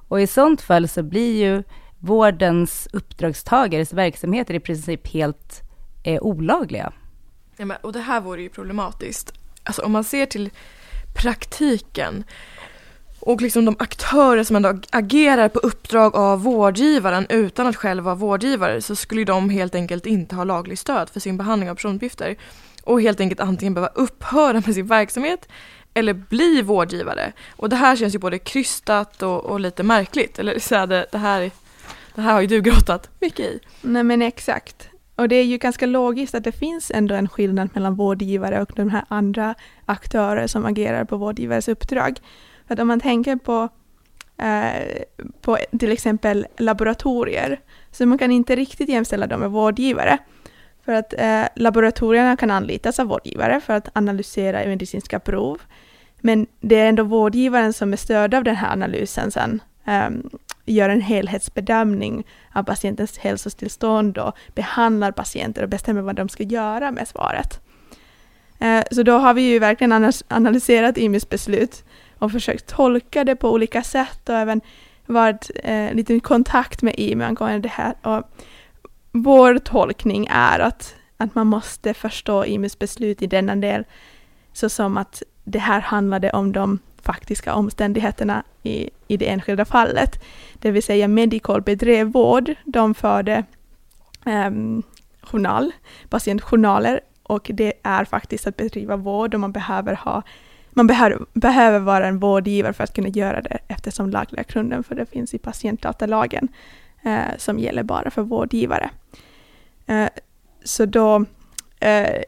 Och 0.08 0.20
i 0.20 0.26
sånt 0.26 0.60
fall 0.60 0.88
så 0.88 1.02
blir 1.02 1.44
ju 1.44 1.62
vårdens 1.98 2.88
uppdragstagares 2.92 3.92
verksamheter 3.92 4.54
i 4.54 4.60
princip 4.60 5.08
helt 5.08 5.60
eh, 6.04 6.22
olagliga. 6.22 6.92
Ja, 7.56 7.64
men, 7.64 7.76
och 7.80 7.92
det 7.92 8.00
här 8.00 8.20
vore 8.20 8.42
ju 8.42 8.48
problematiskt. 8.48 9.32
Alltså 9.64 9.82
om 9.82 9.92
man 9.92 10.04
ser 10.04 10.26
till 10.26 10.50
praktiken 11.14 12.24
och 13.20 13.40
liksom 13.40 13.64
de 13.64 13.76
aktörer 13.78 14.44
som 14.44 14.56
ändå 14.56 14.78
agerar 14.90 15.48
på 15.48 15.58
uppdrag 15.58 16.16
av 16.16 16.42
vårdgivaren 16.42 17.26
utan 17.28 17.66
att 17.66 17.76
själv 17.76 18.04
vara 18.04 18.14
vårdgivare 18.14 18.82
så 18.82 18.96
skulle 18.96 19.24
de 19.24 19.50
helt 19.50 19.74
enkelt 19.74 20.06
inte 20.06 20.34
ha 20.34 20.44
laglig 20.44 20.78
stöd 20.78 21.10
för 21.10 21.20
sin 21.20 21.36
behandling 21.36 21.70
av 21.70 21.74
personuppgifter 21.74 22.36
och 22.82 23.02
helt 23.02 23.20
enkelt 23.20 23.40
antingen 23.40 23.74
behöva 23.74 23.92
upphöra 23.94 24.52
med 24.66 24.74
sin 24.74 24.86
verksamhet 24.86 25.48
eller 25.94 26.12
bli 26.12 26.62
vårdgivare. 26.62 27.32
Och 27.50 27.68
det 27.68 27.76
här 27.76 27.96
känns 27.96 28.14
ju 28.14 28.18
både 28.18 28.38
krystat 28.38 29.22
och, 29.22 29.44
och 29.44 29.60
lite 29.60 29.82
märkligt. 29.82 30.38
Eller 30.38 30.58
så 30.58 30.86
det, 30.86 31.06
det, 31.12 31.18
här, 31.18 31.50
det 32.14 32.20
här 32.20 32.32
har 32.32 32.40
ju 32.40 32.46
du 32.46 32.60
grottat 32.70 33.10
mycket 33.20 33.46
i. 33.46 33.60
Nej 33.82 34.02
men 34.02 34.22
exakt. 34.22 34.88
Och 35.16 35.28
det 35.28 35.36
är 35.36 35.44
ju 35.44 35.58
ganska 35.58 35.86
logiskt 35.86 36.34
att 36.34 36.44
det 36.44 36.52
finns 36.52 36.90
ändå 36.90 37.14
en 37.14 37.28
skillnad 37.28 37.68
mellan 37.74 37.94
vårdgivare 37.94 38.62
och 38.62 38.72
de 38.76 38.90
här 38.90 39.04
andra 39.08 39.54
aktörer 39.86 40.46
som 40.46 40.66
agerar 40.66 41.04
på 41.04 41.16
vårdgivares 41.16 41.68
uppdrag. 41.68 42.18
För 42.66 42.74
att 42.74 42.80
om 42.80 42.88
man 42.88 43.00
tänker 43.00 43.36
på, 43.36 43.68
eh, 44.42 45.02
på 45.40 45.58
till 45.78 45.92
exempel 45.92 46.46
laboratorier, 46.58 47.60
så 47.90 48.06
man 48.06 48.18
kan 48.18 48.30
inte 48.30 48.56
riktigt 48.56 48.88
jämställa 48.88 49.26
dem 49.26 49.40
med 49.40 49.50
vårdgivare. 49.50 50.18
För 50.84 50.92
att 50.92 51.14
eh, 51.18 51.44
laboratorierna 51.56 52.36
kan 52.36 52.50
anlitas 52.50 53.00
av 53.00 53.06
vårdgivare 53.06 53.60
för 53.60 53.74
att 53.74 53.88
analysera 53.92 54.66
medicinska 54.66 55.20
prov. 55.20 55.60
Men 56.20 56.46
det 56.60 56.80
är 56.80 56.88
ändå 56.88 57.02
vårdgivaren 57.02 57.72
som 57.72 57.90
med 57.90 57.98
stöd 57.98 58.34
av 58.34 58.44
den 58.44 58.56
här 58.56 58.72
analysen 58.72 59.30
sen 59.30 59.62
um, 59.86 60.30
gör 60.64 60.88
en 60.88 61.00
helhetsbedömning 61.00 62.26
av 62.52 62.62
patientens 62.62 63.18
hälsotillstånd 63.18 64.18
och 64.18 64.36
behandlar 64.54 65.12
patienter 65.12 65.62
och 65.62 65.68
bestämmer 65.68 66.02
vad 66.02 66.16
de 66.16 66.28
ska 66.28 66.42
göra 66.42 66.90
med 66.90 67.08
svaret. 67.08 67.60
Eh, 68.58 68.84
så 68.90 69.02
då 69.02 69.12
har 69.12 69.34
vi 69.34 69.42
ju 69.42 69.58
verkligen 69.58 70.12
analyserat 70.28 70.98
IMIs 70.98 71.28
beslut 71.28 71.84
och 72.18 72.32
försökt 72.32 72.66
tolka 72.66 73.24
det 73.24 73.36
på 73.36 73.50
olika 73.50 73.82
sätt 73.82 74.28
och 74.28 74.34
även 74.34 74.60
varit 75.06 75.50
eh, 75.64 75.94
lite 75.94 76.14
i 76.14 76.20
kontakt 76.20 76.82
med 76.82 76.94
IME 76.96 77.26
angående 77.26 77.58
det 77.58 77.68
här. 77.68 77.94
Och 78.02 78.22
vår 79.12 79.58
tolkning 79.58 80.26
är 80.30 80.58
att, 80.58 80.94
att 81.16 81.34
man 81.34 81.46
måste 81.46 81.94
förstå 81.94 82.44
IMEs 82.44 82.78
beslut 82.78 83.22
i 83.22 83.26
denna 83.26 83.56
del 83.56 83.84
såsom 84.52 84.96
att 84.96 85.22
det 85.44 85.58
här 85.58 85.80
handlade 85.80 86.30
om 86.30 86.52
de 86.52 86.78
faktiska 87.02 87.54
omständigheterna 87.54 88.42
i, 88.62 88.90
i 89.08 89.16
det 89.16 89.28
enskilda 89.28 89.64
fallet. 89.64 90.24
Det 90.54 90.70
vill 90.70 90.82
säga 90.82 91.08
Medical 91.08 91.62
bedrev 91.62 92.06
vård, 92.06 92.54
de 92.64 92.94
förde 92.94 93.44
um, 94.26 94.82
journal, 95.22 95.72
patientjournaler 96.08 97.00
och 97.22 97.50
det 97.54 97.72
är 97.82 98.04
faktiskt 98.04 98.46
att 98.46 98.56
bedriva 98.56 98.96
vård 98.96 99.34
och 99.34 99.40
man 99.40 99.52
behöver 99.52 99.94
ha 99.94 100.22
man 100.74 100.86
behöver, 100.86 101.18
behöver 101.32 101.78
vara 101.78 102.06
en 102.06 102.18
vårdgivare 102.18 102.72
för 102.72 102.84
att 102.84 102.94
kunna 102.94 103.08
göra 103.08 103.40
det 103.40 103.58
eftersom 103.68 104.10
lagliga 104.10 104.42
grunden 104.42 104.84
för 104.84 104.94
det 104.94 105.06
finns 105.06 105.34
i 105.34 105.38
patientdatalagen 105.38 106.48
eh, 107.02 107.36
som 107.38 107.58
gäller 107.58 107.82
bara 107.82 108.10
för 108.10 108.22
vårdgivare. 108.22 108.90
Eh, 109.86 110.08
så 110.64 110.86
då 110.86 111.24
eh, 111.80 112.22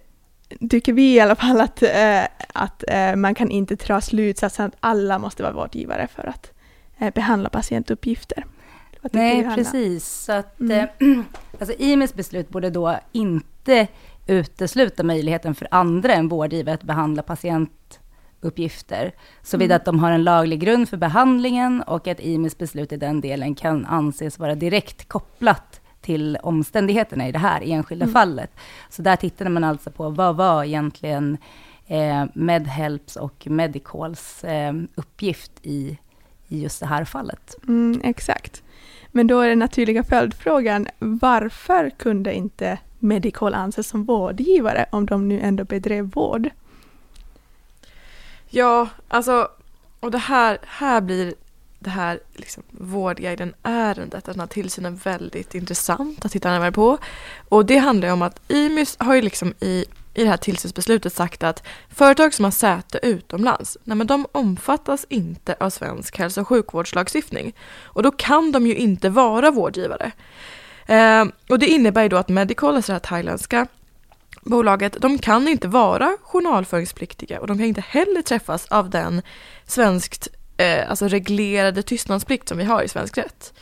tycker 0.70 0.92
vi 0.92 1.14
i 1.14 1.20
alla 1.20 1.36
fall 1.36 1.60
att, 1.60 1.82
eh, 1.82 2.24
att 2.54 2.84
eh, 2.88 3.16
man 3.16 3.34
kan 3.34 3.50
inte 3.50 3.74
dra 3.74 4.00
slutsatsen 4.00 4.66
att 4.66 4.76
alla 4.80 5.18
måste 5.18 5.42
vara 5.42 5.52
vårdgivare 5.52 6.08
för 6.14 6.28
att 6.28 6.52
eh, 6.98 7.14
behandla 7.14 7.48
patientuppgifter. 7.48 8.44
Nej, 9.12 9.54
precis. 9.54 10.08
Så 10.08 10.32
att, 10.32 10.60
mm. 10.60 10.88
alltså, 11.60 11.74
IMEs 11.78 12.14
beslut 12.14 12.48
borde 12.48 12.70
då 12.70 12.98
inte 13.12 13.86
utesluta 14.26 15.02
möjligheten 15.02 15.54
för 15.54 15.68
andra 15.70 16.14
än 16.14 16.28
vårdgivare 16.28 16.74
att 16.74 16.82
behandla 16.82 17.22
patientuppgifter, 17.22 19.12
såvida 19.42 19.74
mm. 19.74 19.76
att 19.76 19.84
de 19.84 19.98
har 19.98 20.10
en 20.10 20.24
laglig 20.24 20.60
grund 20.60 20.88
för 20.88 20.96
behandlingen 20.96 21.82
och 21.82 22.08
att 22.08 22.20
IMEs 22.20 22.58
beslut 22.58 22.92
i 22.92 22.96
den 22.96 23.20
delen 23.20 23.54
kan 23.54 23.86
anses 23.86 24.38
vara 24.38 24.54
direkt 24.54 25.08
kopplat 25.08 25.80
till 26.04 26.38
omständigheterna 26.42 27.28
i 27.28 27.32
det 27.32 27.38
här 27.38 27.62
enskilda 27.64 28.04
mm. 28.04 28.12
fallet. 28.12 28.50
Så 28.88 29.02
där 29.02 29.16
tittade 29.16 29.50
man 29.50 29.64
alltså 29.64 29.90
på 29.90 30.10
vad 30.10 30.36
var 30.36 30.64
egentligen 30.64 31.38
eh, 31.86 32.24
Medhelps 32.34 33.16
och 33.16 33.46
Medicals 33.46 34.44
eh, 34.44 34.72
uppgift 34.94 35.52
i, 35.62 35.98
i 36.48 36.62
just 36.62 36.80
det 36.80 36.86
här 36.86 37.04
fallet. 37.04 37.56
Mm, 37.68 38.00
exakt. 38.04 38.62
Men 39.08 39.26
då 39.26 39.40
är 39.40 39.48
den 39.48 39.58
naturliga 39.58 40.04
följdfrågan, 40.04 40.88
varför 40.98 41.90
kunde 41.90 42.34
inte 42.34 42.78
Medical 42.98 43.54
anses 43.54 43.88
som 43.88 44.04
vårdgivare 44.04 44.86
om 44.90 45.06
de 45.06 45.28
nu 45.28 45.40
ändå 45.40 45.64
bedrev 45.64 46.10
vård? 46.10 46.50
Ja, 48.48 48.88
alltså, 49.08 49.48
och 50.00 50.10
det 50.10 50.18
här, 50.18 50.58
här 50.66 51.00
blir 51.00 51.34
det 51.84 51.90
här 51.90 52.20
liksom, 52.32 52.62
Vårdguiden-ärendet, 52.70 54.24
den 54.24 54.40
här 54.40 54.46
tillsynen 54.46 54.96
väldigt 54.96 55.54
intressant 55.54 56.24
att 56.24 56.32
titta 56.32 56.50
närmare 56.50 56.72
på. 56.72 56.98
Och 57.48 57.66
det 57.66 57.78
handlar 57.78 58.12
om 58.12 58.22
att 58.22 58.40
IMYS 58.48 58.96
har 58.98 59.14
ju 59.14 59.22
liksom 59.22 59.54
i, 59.60 59.84
i 60.14 60.24
det 60.24 60.28
här 60.28 60.36
tillsynsbeslutet 60.36 61.12
sagt 61.12 61.42
att 61.42 61.62
företag 61.88 62.34
som 62.34 62.44
har 62.44 62.52
säte 62.52 63.00
utomlands, 63.02 63.78
nej 63.84 63.96
men 63.96 64.06
de 64.06 64.26
omfattas 64.32 65.06
inte 65.08 65.56
av 65.60 65.70
svensk 65.70 66.18
hälso 66.18 66.40
och 66.40 66.48
sjukvårdslagstiftning. 66.48 67.54
Och 67.84 68.02
då 68.02 68.10
kan 68.10 68.52
de 68.52 68.66
ju 68.66 68.74
inte 68.74 69.08
vara 69.08 69.50
vårdgivare. 69.50 70.12
Eh, 70.86 71.24
och 71.48 71.58
det 71.58 71.66
innebär 71.66 72.02
ju 72.02 72.08
då 72.08 72.16
att 72.16 72.28
Medical, 72.28 72.76
alltså 72.76 72.92
det 72.92 72.94
här 72.94 73.00
thailändska 73.00 73.66
bolaget, 74.44 74.96
de 75.00 75.18
kan 75.18 75.48
inte 75.48 75.68
vara 75.68 76.16
journalföringspliktiga 76.22 77.40
och 77.40 77.46
de 77.46 77.58
kan 77.58 77.66
inte 77.66 77.80
heller 77.80 78.22
träffas 78.22 78.66
av 78.66 78.90
den 78.90 79.22
svenskt 79.66 80.28
eh, 80.56 80.90
alltså 80.90 81.08
reglerade 81.08 81.82
tystnadsplikt 81.82 82.48
som 82.48 82.58
vi 82.58 82.64
har 82.64 82.82
i 82.82 82.88
svensk 82.88 83.18
rätt. 83.18 83.52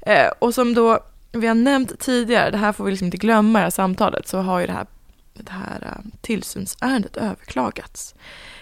Eh, 0.00 0.28
och 0.38 0.54
som 0.54 0.74
då 0.74 1.00
vi 1.32 1.46
har 1.46 1.54
nämnt 1.54 2.00
tidigare, 2.00 2.50
det 2.50 2.58
här 2.58 2.72
får 2.72 2.84
vi 2.84 2.90
liksom 2.90 3.04
inte 3.04 3.16
glömma 3.16 3.58
i 3.58 3.60
det 3.60 3.64
här 3.64 3.70
samtalet, 3.70 4.28
så 4.28 4.38
har 4.38 4.60
ju 4.60 4.66
det 4.66 4.72
här, 4.72 4.86
det 5.34 5.52
här 5.52 5.82
eh, 5.82 6.10
tillsynsärendet 6.20 7.16
överklagats. 7.16 8.14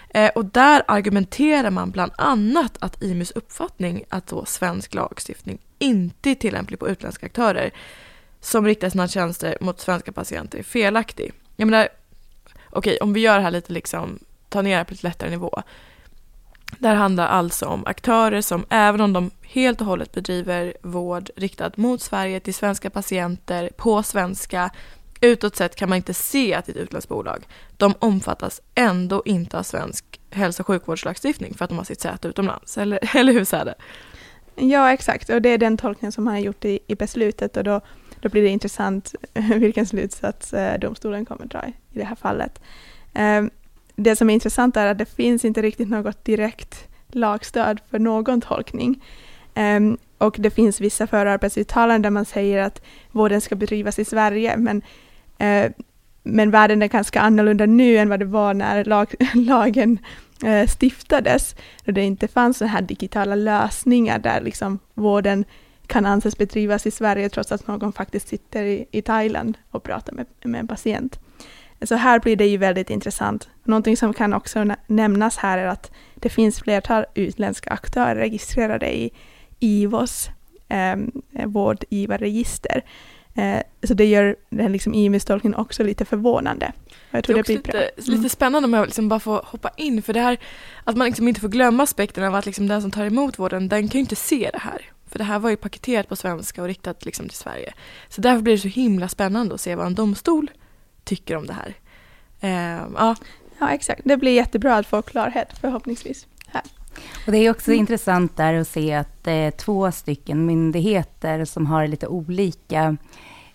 Eh, 0.09 0.29
och 0.35 0.45
där 0.45 0.83
argumenterar 0.87 1.69
man 1.69 1.91
bland 1.91 2.11
annat 2.17 2.77
att 2.79 3.03
IMUs 3.03 3.31
uppfattning 3.31 4.03
att 4.09 4.27
då 4.27 4.45
svensk 4.45 4.93
lagstiftning 4.93 5.59
inte 5.79 6.29
är 6.29 6.35
tillämplig 6.35 6.79
på 6.79 6.89
utländska 6.89 7.25
aktörer 7.25 7.71
som 8.39 8.65
riktar 8.65 8.89
sina 8.89 9.07
tjänster 9.07 9.57
mot 9.61 9.79
svenska 9.79 10.11
patienter 10.11 10.59
är 10.59 10.63
felaktig. 10.63 11.33
Jag 11.55 11.65
menar, 11.65 11.87
okej, 12.69 12.95
okay, 12.95 12.97
om 12.97 13.13
vi 13.13 13.19
gör 13.19 13.35
det 13.35 13.43
här 13.43 13.51
lite 13.51 13.73
liksom, 13.73 14.19
ta 14.49 14.61
ner 14.61 14.77
det 14.77 14.85
på 14.85 14.91
lite 14.91 15.07
lättare 15.07 15.29
nivå. 15.29 15.63
Det 16.79 16.87
här 16.87 16.95
handlar 16.95 17.27
alltså 17.27 17.65
om 17.65 17.85
aktörer 17.85 18.41
som 18.41 18.65
även 18.69 19.01
om 19.01 19.13
de 19.13 19.31
helt 19.41 19.81
och 19.81 19.87
hållet 19.87 20.11
bedriver 20.11 20.73
vård 20.81 21.29
riktad 21.35 21.71
mot 21.75 22.01
Sverige 22.01 22.39
till 22.39 22.53
svenska 22.53 22.89
patienter 22.89 23.69
på 23.77 24.03
svenska 24.03 24.71
utåt 25.21 25.55
sett 25.55 25.75
kan 25.75 25.89
man 25.89 25.95
inte 25.95 26.13
se 26.13 26.53
att 26.53 26.65
det 26.65 26.71
är 26.71 26.75
ett 26.75 26.81
utländskt 26.81 27.09
bolag. 27.09 27.47
De 27.77 27.93
omfattas 27.99 28.61
ändå 28.75 29.21
inte 29.25 29.59
av 29.59 29.63
svensk 29.63 30.19
hälso 30.29 30.61
och 30.61 30.67
sjukvårdslagstiftning 30.67 31.53
för 31.53 31.65
att 31.65 31.69
de 31.69 31.77
har 31.77 31.85
sitt 31.85 32.01
säte 32.01 32.27
utomlands. 32.27 32.77
Eller, 32.77 32.99
eller 33.17 33.33
hur 33.33 33.45
Säde? 33.45 33.75
det? 34.55 34.65
Ja, 34.65 34.93
exakt. 34.93 35.29
Och 35.29 35.41
det 35.41 35.49
är 35.49 35.57
den 35.57 35.77
tolkningen 35.77 36.11
som 36.11 36.23
man 36.23 36.33
har 36.33 36.41
gjort 36.41 36.65
i, 36.65 36.79
i 36.87 36.95
beslutet 36.95 37.57
och 37.57 37.63
då, 37.63 37.81
då 38.19 38.29
blir 38.29 38.41
det 38.41 38.49
intressant 38.49 39.15
vilken 39.33 39.85
slutsats 39.85 40.53
eh, 40.53 40.79
domstolen 40.79 41.25
kommer 41.25 41.45
dra 41.45 41.65
i 41.67 41.99
det 41.99 42.05
här 42.05 42.15
fallet. 42.15 42.61
Ehm, 43.13 43.49
det 43.95 44.15
som 44.15 44.29
är 44.29 44.33
intressant 44.33 44.77
är 44.77 44.87
att 44.87 44.97
det 44.97 45.15
finns 45.15 45.45
inte 45.45 45.61
riktigt 45.61 45.89
något 45.89 46.25
direkt 46.25 46.87
lagstöd 47.07 47.79
för 47.89 47.99
någon 47.99 48.41
tolkning. 48.41 49.03
Um, 49.55 49.97
och 50.17 50.35
det 50.39 50.49
finns 50.49 50.81
vissa 50.81 51.07
förarbetsuttalanden 51.07 52.01
där 52.01 52.09
man 52.09 52.25
säger 52.25 52.61
att 52.61 52.81
vården 53.11 53.41
ska 53.41 53.55
bedrivas 53.55 53.99
i 53.99 54.05
Sverige, 54.05 54.57
men, 54.57 54.81
uh, 55.41 55.71
men 56.23 56.51
världen 56.51 56.81
är 56.81 56.87
ganska 56.87 57.21
annorlunda 57.21 57.65
nu 57.65 57.97
än 57.97 58.09
vad 58.09 58.19
det 58.19 58.25
var 58.25 58.53
när 58.53 58.85
lag, 58.85 59.13
lagen 59.33 59.99
uh, 60.43 60.67
stiftades. 60.67 61.55
då 61.85 61.91
det 61.91 62.03
inte 62.03 62.27
fanns 62.27 62.57
så 62.57 62.65
här 62.65 62.81
digitala 62.81 63.35
lösningar 63.35 64.19
där 64.19 64.41
liksom 64.41 64.79
vården 64.93 65.45
kan 65.87 66.05
anses 66.05 66.37
bedrivas 66.37 66.87
i 66.87 66.91
Sverige 66.91 67.29
trots 67.29 67.51
att 67.51 67.67
någon 67.67 67.93
faktiskt 67.93 68.27
sitter 68.27 68.63
i, 68.63 68.85
i 68.91 69.01
Thailand 69.01 69.57
och 69.71 69.83
pratar 69.83 70.13
med, 70.13 70.25
med 70.43 70.59
en 70.59 70.67
patient. 70.67 71.19
Så 71.81 71.95
här 71.95 72.19
blir 72.19 72.35
det 72.35 72.45
ju 72.45 72.57
väldigt 72.57 72.89
intressant. 72.89 73.49
Någonting 73.63 73.97
som 73.97 74.13
kan 74.13 74.33
också 74.33 74.75
nämnas 74.87 75.37
här 75.37 75.57
är 75.57 75.67
att 75.67 75.91
det 76.15 76.29
finns 76.29 76.59
flertal 76.59 77.05
utländska 77.13 77.69
aktörer 77.69 78.15
registrerade 78.15 78.95
i 78.95 79.11
IVOs 79.59 80.29
eh, 80.69 80.95
vårdgivarregister. 81.45 82.83
Eh, 83.35 83.61
så 83.83 83.93
det 83.93 84.05
gör 84.05 84.35
den 84.49 84.71
liksom 84.71 84.93
IMIS-tolkningen 84.93 85.55
också 85.55 85.83
lite 85.83 86.05
förvånande. 86.05 86.71
Jag 87.11 87.23
tror 87.23 87.33
det, 87.33 87.39
är 87.39 87.43
det 87.43 87.47
blir 87.47 87.55
lite, 87.55 87.71
bra. 87.71 87.81
Mm. 87.81 88.21
lite 88.21 88.29
spännande 88.29 88.67
om 88.67 88.73
jag 88.73 88.85
liksom 88.85 89.09
bara 89.09 89.19
får 89.19 89.41
hoppa 89.45 89.69
in, 89.77 90.01
för 90.01 90.13
det 90.13 90.19
här 90.19 90.37
att 90.83 90.97
man 90.97 91.07
liksom 91.07 91.27
inte 91.27 91.41
får 91.41 91.49
glömma 91.49 91.83
aspekten 91.83 92.23
av 92.23 92.35
att 92.35 92.45
liksom 92.45 92.67
den 92.67 92.81
som 92.81 92.91
tar 92.91 93.05
emot 93.05 93.39
vården, 93.39 93.69
den 93.69 93.89
kan 93.89 93.99
ju 93.99 94.01
inte 94.01 94.15
se 94.15 94.49
det 94.53 94.59
här. 94.59 94.81
För 95.07 95.17
det 95.17 95.23
här 95.25 95.39
var 95.39 95.49
ju 95.49 95.55
paketerat 95.55 96.09
på 96.09 96.15
svenska 96.15 96.61
och 96.61 96.67
riktat 96.67 97.05
liksom 97.05 97.27
till 97.29 97.37
Sverige. 97.37 97.73
Så 98.09 98.21
därför 98.21 98.41
blir 98.41 98.53
det 98.53 98.59
så 98.59 98.67
himla 98.67 99.07
spännande 99.07 99.55
att 99.55 99.61
se 99.61 99.75
vad 99.75 99.85
en 99.85 99.95
domstol 99.95 100.51
tycker 101.05 101.35
om 101.35 101.47
det 101.47 101.53
här. 101.53 101.73
Eh, 102.39 102.83
ja. 102.95 103.15
ja, 103.59 103.69
exakt. 103.69 104.01
Det 104.05 104.17
blir 104.17 104.31
jättebra 104.31 104.75
att 104.75 104.87
få 104.87 105.01
klarhet 105.01 105.57
förhoppningsvis. 105.61 106.27
Här. 106.47 106.63
Och 107.25 107.31
det 107.31 107.37
är 107.37 107.51
också 107.51 107.71
mm. 107.71 107.79
intressant 107.79 108.37
där 108.37 108.53
att 108.53 108.67
se 108.67 108.93
att 108.93 109.23
det 109.23 109.31
är 109.31 109.51
två 109.51 109.91
stycken 109.91 110.45
myndigheter 110.45 111.45
som 111.45 111.65
har 111.65 111.87
lite 111.87 112.07
olika 112.07 112.97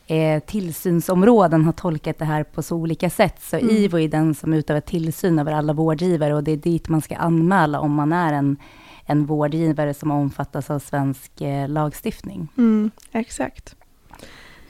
eh, 0.06 0.42
tillsynsområden 0.42 1.64
har 1.64 1.72
tolkat 1.72 2.18
det 2.18 2.24
här 2.24 2.44
på 2.44 2.62
så 2.62 2.76
olika 2.76 3.10
sätt. 3.10 3.42
Så 3.42 3.56
mm. 3.56 3.76
IVO 3.76 3.98
är 3.98 4.08
den 4.08 4.34
som 4.34 4.52
utövar 4.52 4.80
tillsyn 4.80 5.38
över 5.38 5.52
alla 5.52 5.72
vårdgivare 5.72 6.34
och 6.34 6.44
det 6.44 6.52
är 6.52 6.56
dit 6.56 6.88
man 6.88 7.00
ska 7.00 7.16
anmäla 7.16 7.80
om 7.80 7.94
man 7.94 8.12
är 8.12 8.32
en, 8.32 8.56
en 9.06 9.26
vårdgivare 9.26 9.94
som 9.94 10.10
omfattas 10.10 10.70
av 10.70 10.78
svensk 10.78 11.40
eh, 11.40 11.68
lagstiftning. 11.68 12.48
Mm, 12.56 12.90
exakt 13.12 13.76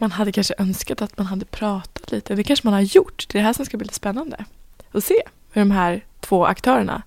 man 0.00 0.11
hade 0.11 0.33
kanske 0.33 0.54
önskat 0.59 1.02
att 1.02 1.19
man 1.19 1.26
hade 1.26 1.45
pratat 1.45 2.12
lite. 2.12 2.35
Det 2.35 2.45
kanske 2.45 2.66
man 2.66 2.75
har 2.75 2.80
gjort. 2.80 3.26
Det 3.28 3.38
är 3.38 3.40
det 3.40 3.47
här 3.47 3.52
som 3.52 3.66
ska 3.66 3.76
bli 3.76 3.85
lite 3.85 3.95
spännande. 3.95 4.45
Att 4.92 5.04
se 5.04 5.23
hur 5.52 5.61
de 5.61 5.71
här 5.71 6.04
två 6.21 6.47
aktörerna 6.47 7.02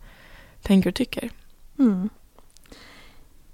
tänker 0.62 0.90
och 0.90 0.96
tycker. 0.96 1.30
Mm. 1.80 2.10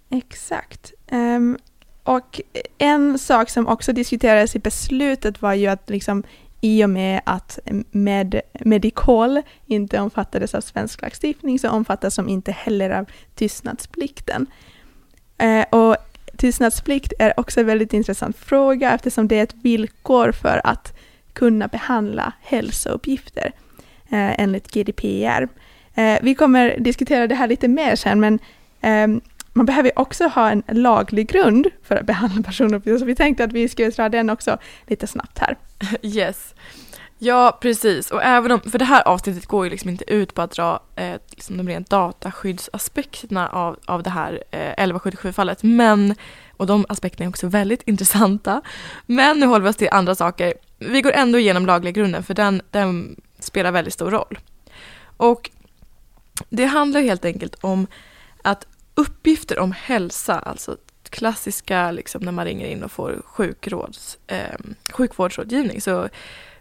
Exakt. 0.10 0.94
Um, 1.12 1.58
och 2.04 2.42
en 2.78 3.20
sak 3.20 3.50
som 3.50 3.68
också 3.68 3.94
diskuterades 3.94 4.56
i 4.56 4.60
beslutet 4.60 5.42
var 5.42 5.54
ju 5.54 5.68
att 5.68 5.90
liksom 5.90 6.24
i 6.62 6.86
och 6.86 6.90
med 6.90 7.22
att 7.24 7.60
med 7.92 8.42
Medicol 8.54 9.42
inte 9.66 10.00
omfattades 10.00 10.56
av 10.56 10.62
svensk 10.62 11.02
lagstiftning 11.02 11.60
så 11.60 11.70
omfattas 11.70 12.16
de 12.16 12.30
inte 12.30 12.52
heller 12.52 12.90
av 12.90 13.06
tystnadsplikten. 13.36 14.48
Eh, 15.38 15.66
och 15.70 15.98
Tystnadsplikt 16.40 17.14
är 17.20 17.40
också 17.40 17.60
en 17.60 17.66
väldigt 17.66 17.94
intressant 17.94 18.38
fråga 18.38 18.92
eftersom 18.94 19.28
det 19.28 19.40
är 19.40 19.44
ett 19.44 19.56
villkor 19.62 20.32
för 20.32 20.62
att 20.64 20.98
kunna 21.34 21.68
behandla 21.68 22.34
hälsouppgifter 22.42 23.52
eh, 24.10 24.40
enligt 24.40 24.72
GDPR. 24.72 25.48
Eh, 25.96 26.18
vi 26.22 26.36
kommer 26.36 26.80
diskutera 26.80 27.28
det 27.28 27.36
här 27.36 27.48
lite 27.48 27.68
mer 27.68 27.96
sen, 27.96 28.20
men 28.20 28.40
eh, 28.82 29.22
man 29.54 29.66
behöver 29.66 30.00
också 30.00 30.28
ha 30.28 30.52
en 30.52 30.64
laglig 30.68 31.28
grund 31.28 31.68
för 31.84 31.96
att 31.96 32.06
behandla 32.06 32.44
personuppgifter, 32.44 33.00
så 33.00 33.06
vi 33.06 33.16
tänkte 33.16 33.44
att 33.44 33.54
vi 33.54 33.70
skulle 33.70 33.90
dra 33.90 34.10
den 34.10 34.30
också 34.30 34.58
lite 34.88 35.08
snabbt 35.08 35.40
här. 35.40 35.58
Yes. 36.02 36.56
Ja, 37.22 37.58
precis. 37.62 38.12
Och 38.12 38.24
även 38.24 38.52
om, 38.52 38.62
för 38.62 38.80
det 38.80 38.86
här 38.86 39.08
avsnittet 39.08 39.46
går 39.46 39.66
ju 39.66 39.70
liksom 39.70 39.90
inte 39.90 40.14
ut 40.14 40.34
på 40.34 40.42
att 40.42 40.52
dra 40.52 40.80
eh, 40.96 41.20
liksom 41.30 41.58
de 41.58 41.68
rent 41.68 41.90
dataskyddsaspekterna 41.90 43.50
av, 43.50 43.80
av 43.86 44.04
det 44.04 44.10
här 44.10 44.44
eh, 44.52 44.86
1177-fallet, 44.86 45.64
men, 45.64 46.16
och 46.58 46.68
de 46.68 46.86
aspekterna 46.90 47.26
är 47.26 47.30
också 47.30 47.48
väldigt 47.48 47.82
intressanta. 47.88 48.62
Men 49.06 49.40
nu 49.40 49.46
håller 49.46 49.64
vi 49.64 49.70
oss 49.70 49.76
till 49.76 49.90
andra 49.92 50.16
saker. 50.16 50.54
Vi 50.78 51.02
går 51.02 51.12
ändå 51.12 51.40
igenom 51.40 51.66
lagliga 51.66 51.92
grunden, 51.92 52.24
för 52.24 52.34
den, 52.34 52.62
den 52.72 53.16
spelar 53.40 53.72
väldigt 53.72 53.94
stor 53.94 54.12
roll. 54.12 54.40
Och 55.18 55.50
det 56.50 56.66
handlar 56.66 57.02
helt 57.02 57.26
enkelt 57.26 57.56
om 57.62 57.88
att 58.42 58.68
uppgifter 58.96 59.60
om 59.60 59.72
hälsa, 59.72 60.40
alltså 60.40 60.78
klassiska 61.10 61.92
liksom 61.92 62.22
när 62.22 62.32
man 62.32 62.46
ringer 62.46 62.68
in 62.68 62.84
och 62.84 62.92
får 62.92 63.22
sjukråds, 63.26 64.18
eh, 64.28 64.60
sjukvårdsrådgivning, 64.92 65.82
så 65.82 66.10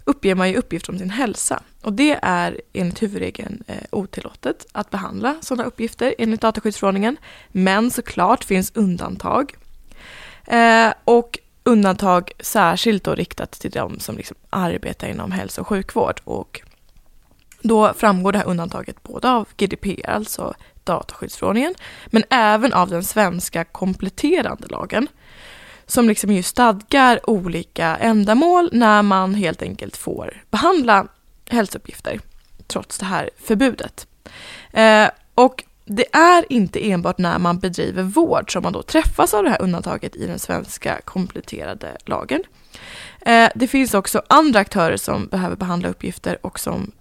uppger 0.09 0.35
man 0.35 0.49
ju 0.49 0.57
uppgifter 0.57 0.93
om 0.93 0.99
sin 0.99 1.11
hälsa. 1.11 1.63
Och 1.83 1.93
det 1.93 2.19
är 2.23 2.61
enligt 2.73 3.03
huvudregeln 3.03 3.63
eh, 3.67 3.77
otillåtet 3.91 4.67
att 4.73 4.91
behandla 4.91 5.37
sådana 5.41 5.65
uppgifter 5.65 6.15
enligt 6.19 6.41
dataskyddsförordningen. 6.41 7.17
Men 7.49 7.91
såklart 7.91 8.45
finns 8.45 8.73
undantag. 8.75 9.55
Eh, 10.47 10.93
och 11.05 11.39
undantag 11.65 12.33
särskilt 12.41 13.05
då 13.05 13.15
riktat 13.15 13.53
till 13.53 13.71
de 13.71 14.01
som 14.01 14.17
liksom 14.17 14.37
arbetar 14.51 15.09
inom 15.09 15.33
hälso 15.33 15.61
och 15.61 15.69
sjukvård. 15.69 16.21
Och 16.25 16.61
då 17.63 17.93
framgår 17.97 18.33
det 18.33 18.39
här 18.39 18.47
undantaget 18.47 19.03
både 19.03 19.31
av 19.31 19.49
GDPR, 19.57 20.11
alltså 20.11 20.55
dataskyddsförordningen, 20.85 21.75
men 22.07 22.23
även 22.31 22.73
av 22.73 22.89
den 22.89 23.05
svenska 23.05 23.65
kompletterande 23.65 24.67
lagen 24.69 25.09
som 25.89 26.09
liksom 26.09 26.33
ju 26.33 26.43
stadgar 26.43 27.31
olika 27.31 27.97
ändamål 27.97 28.69
när 28.73 29.03
man 29.03 29.35
helt 29.35 29.63
enkelt 29.63 29.97
får 29.97 30.43
behandla 30.51 31.07
hälsouppgifter 31.51 32.21
trots 32.67 32.99
det 32.99 33.05
här 33.05 33.31
förbudet. 33.39 34.07
Eh, 34.73 35.09
och 35.35 35.65
det 35.85 36.17
är 36.17 36.53
inte 36.53 36.91
enbart 36.91 37.19
när 37.19 37.39
man 37.39 37.59
bedriver 37.59 38.03
vård 38.03 38.53
som 38.53 38.63
man 38.63 38.73
då 38.73 38.83
träffas 38.83 39.35
av 39.35 39.45
det 39.45 39.51
här 39.51 39.63
undantaget 39.63 40.17
i 40.17 40.27
den 40.27 40.39
svenska 40.39 41.01
kompletterade 41.05 41.97
lagen. 42.05 42.43
Eh, 43.21 43.51
det 43.55 43.69
finns 43.69 43.95
också 43.95 44.23
andra 44.29 44.61
aktörer 44.61 44.97
som 44.97 45.27
behöver 45.27 45.57
behandla 45.57 45.89
uppgifter 45.89 46.47
och 46.47 46.61
som 46.61 46.93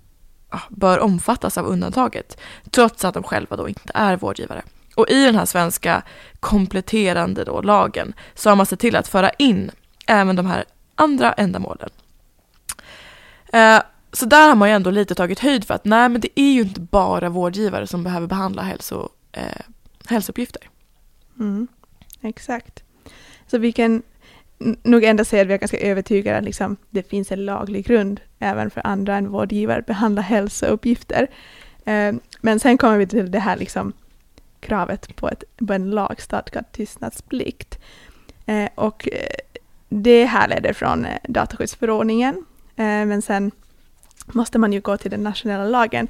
ja, 0.52 0.62
bör 0.70 1.00
omfattas 1.00 1.58
av 1.58 1.66
undantaget 1.66 2.38
trots 2.72 3.06
att 3.06 3.14
de 3.14 3.24
själva 3.24 3.56
då 3.56 3.70
inte 3.70 3.92
är 3.94 4.18
vårdgivare. 4.18 4.64
Och 4.98 5.10
i 5.10 5.26
den 5.26 5.36
här 5.36 5.46
svenska 5.46 6.04
kompletterande 6.40 7.44
då, 7.44 7.62
lagen 7.62 8.14
så 8.34 8.50
har 8.50 8.56
man 8.56 8.66
sett 8.66 8.80
till 8.80 8.96
att 8.96 9.08
föra 9.08 9.30
in 9.30 9.72
även 10.08 10.36
de 10.36 10.46
här 10.46 10.66
andra 10.96 11.34
ändamålen. 11.34 11.90
Eh, 13.54 13.82
så 14.12 14.26
där 14.26 14.48
har 14.48 14.56
man 14.56 14.70
ju 14.70 14.76
ändå 14.76 14.92
lite 14.92 15.16
tagit 15.16 15.40
höjd 15.40 15.66
för 15.66 15.74
att 15.74 15.86
nej 15.86 16.10
men 16.10 16.22
det 16.22 16.40
är 16.40 16.54
ju 16.54 16.62
inte 16.62 16.82
bara 16.82 17.30
vårdgivare 17.30 17.88
som 17.88 18.04
behöver 18.04 18.28
behandla 18.28 18.62
hälso, 18.62 19.10
eh, 19.32 19.62
hälsouppgifter. 20.10 20.62
Mm, 21.40 21.68
exakt. 22.22 22.84
Så 23.48 23.58
vi 23.58 23.72
kan 23.72 24.04
nog 24.84 25.04
ändå 25.04 25.26
säga 25.26 25.42
att 25.42 25.48
vi 25.48 25.54
är 25.54 25.58
ganska 25.58 25.80
övertygade 25.80 26.38
att 26.38 26.44
liksom, 26.44 26.78
det 26.90 27.10
finns 27.10 27.32
en 27.32 27.46
laglig 27.46 27.86
grund 27.86 28.22
även 28.40 28.70
för 28.70 28.88
andra 28.88 29.16
än 29.16 29.32
vårdgivare 29.32 29.80
att 29.80 29.86
behandla 29.86 30.22
hälsouppgifter. 30.22 31.28
Eh, 31.86 32.16
men 32.42 32.60
sen 32.60 32.78
kommer 32.78 32.98
vi 32.98 33.08
till 33.08 33.32
det 33.32 33.40
här 33.40 33.58
liksom, 33.58 33.94
kravet 34.60 35.16
på, 35.16 35.30
ett, 35.30 35.44
på 35.68 35.74
en 35.74 35.92
lagstadgad 35.92 36.66
tystnadsplikt. 36.72 37.80
Eh, 38.46 38.70
och 38.76 39.10
eh, 39.12 39.38
det 39.90 40.26
härleder 40.26 40.74
från 40.74 41.06
eh, 41.06 41.18
dataskyddsförordningen, 41.24 42.46
eh, 42.76 42.84
men 43.06 43.22
sen 43.22 43.52
måste 44.28 44.60
man 44.60 44.74
ju 44.74 44.82
gå 44.82 44.98
till 44.98 45.12
den 45.12 45.24
nationella 45.24 45.66
lagen 45.66 46.08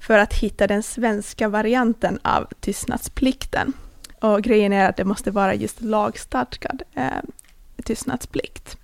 för 0.00 0.18
att 0.18 0.34
hitta 0.34 0.66
den 0.66 0.82
svenska 0.82 1.48
varianten 1.48 2.18
av 2.22 2.46
tystnadsplikten. 2.60 3.72
Och 4.20 4.42
grejen 4.42 4.72
är 4.72 4.88
att 4.88 4.96
det 4.96 5.04
måste 5.04 5.30
vara 5.30 5.54
just 5.54 5.80
lagstadgad 5.80 6.82
eh, 6.94 7.22
tystnadsplikt. 7.84 8.76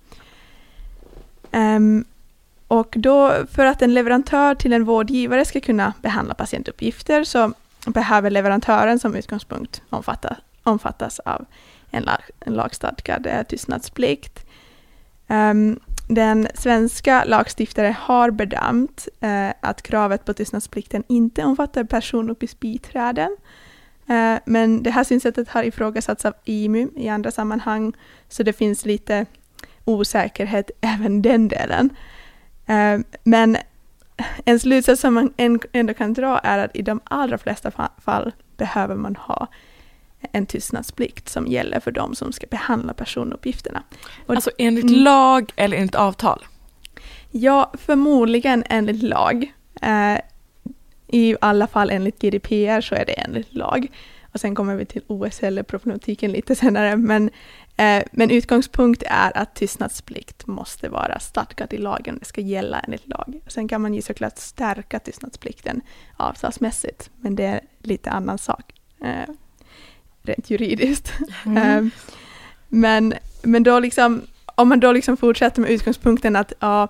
Um, 1.51 2.05
och 2.67 2.93
då, 2.97 3.45
för 3.51 3.65
att 3.65 3.81
en 3.81 3.93
leverantör 3.93 4.55
till 4.55 4.73
en 4.73 4.85
vårdgivare 4.85 5.45
ska 5.45 5.59
kunna 5.59 5.93
behandla 6.01 6.33
patientuppgifter 6.33 7.23
så 7.23 7.53
behöver 7.85 8.29
leverantören 8.29 8.99
som 8.99 9.15
utgångspunkt 9.15 9.81
omfatta, 9.89 10.37
omfattas 10.63 11.19
av 11.19 11.45
en, 11.91 12.03
lag, 12.03 12.21
en 12.39 12.53
lagstadgad 12.53 13.27
eh, 13.27 13.43
tystnadsplikt. 13.43 14.45
Um, 15.27 15.79
den 16.07 16.47
svenska 16.53 17.23
lagstiftare 17.23 17.95
har 17.99 18.31
bedömt 18.31 19.07
eh, 19.19 19.49
att 19.61 19.81
kravet 19.81 20.25
på 20.25 20.33
tystnadsplikten 20.33 21.03
inte 21.07 21.43
omfattar 21.43 21.83
personuppgiftsbiträden. 21.83 23.37
Eh, 24.07 24.35
men 24.45 24.83
det 24.83 24.91
här 24.91 25.03
synsättet 25.03 25.49
har 25.49 25.63
ifrågasatts 25.63 26.25
av 26.25 26.33
IMU 26.45 26.89
i 26.95 27.09
andra 27.09 27.31
sammanhang, 27.31 27.93
så 28.29 28.43
det 28.43 28.53
finns 28.53 28.85
lite 28.85 29.25
osäkerhet 29.85 30.71
även 30.81 31.21
den 31.21 31.47
delen. 31.47 31.89
Eh, 32.65 32.99
men 33.23 33.57
en 34.45 34.59
slutsats 34.59 35.01
som 35.01 35.13
man 35.13 35.33
ändå 35.73 35.93
kan 35.93 36.13
dra 36.13 36.39
är 36.39 36.57
att 36.57 36.75
i 36.75 36.81
de 36.81 36.99
allra 37.03 37.37
flesta 37.37 37.71
fall 37.97 38.31
behöver 38.57 38.95
man 38.95 39.15
ha 39.15 39.47
en 40.31 40.45
tystnadsplikt 40.45 41.29
som 41.29 41.47
gäller 41.47 41.79
för 41.79 41.91
de 41.91 42.15
som 42.15 42.31
ska 42.31 42.47
behandla 42.47 42.93
personuppgifterna. 42.93 43.83
Och 44.25 44.35
alltså 44.35 44.51
enligt 44.57 44.89
mm, 44.89 45.03
lag 45.03 45.51
eller 45.55 45.77
enligt 45.77 45.95
avtal? 45.95 46.45
Ja, 47.31 47.73
förmodligen 47.73 48.63
enligt 48.69 49.03
lag. 49.03 49.53
Eh, 49.81 50.17
I 51.07 51.35
alla 51.41 51.67
fall 51.67 51.89
enligt 51.89 52.21
GDPR 52.21 52.81
så 52.81 52.95
är 52.95 53.05
det 53.05 53.13
enligt 53.13 53.53
lag. 53.55 53.87
Och 54.33 54.39
sen 54.39 54.55
kommer 54.55 54.75
vi 54.75 54.85
till 54.85 55.01
OSL-problematiken 55.07 56.31
lite 56.31 56.55
senare, 56.61 56.97
men 56.97 57.29
men 58.11 58.31
utgångspunkt 58.31 59.03
är 59.05 59.37
att 59.37 59.55
tystnadsplikt 59.55 60.47
måste 60.47 60.89
vara 60.89 61.19
stadgat 61.19 61.73
i 61.73 61.77
lagen, 61.77 62.17
det 62.19 62.25
ska 62.25 62.41
gälla 62.41 62.79
enligt 62.79 63.07
lag. 63.07 63.41
Sen 63.47 63.67
kan 63.67 63.81
man 63.81 63.93
ju 63.93 64.01
såklart 64.01 64.37
stärka 64.37 64.99
tystnadsplikten 64.99 65.81
avtalsmässigt, 66.17 67.09
men 67.17 67.35
det 67.35 67.45
är 67.45 67.61
lite 67.81 68.09
annan 68.09 68.37
sak 68.37 68.73
eh, 69.03 69.33
rent 70.21 70.49
juridiskt. 70.49 71.13
Mm. 71.45 71.57
Eh, 71.57 71.85
men, 72.73 73.13
men 73.41 73.63
då 73.63 73.79
liksom, 73.79 74.21
om 74.55 74.69
man 74.69 74.79
då 74.79 74.91
liksom 74.91 75.17
fortsätter 75.17 75.61
med 75.61 75.71
utgångspunkten 75.71 76.35
att 76.35 76.53
ja, 76.59 76.87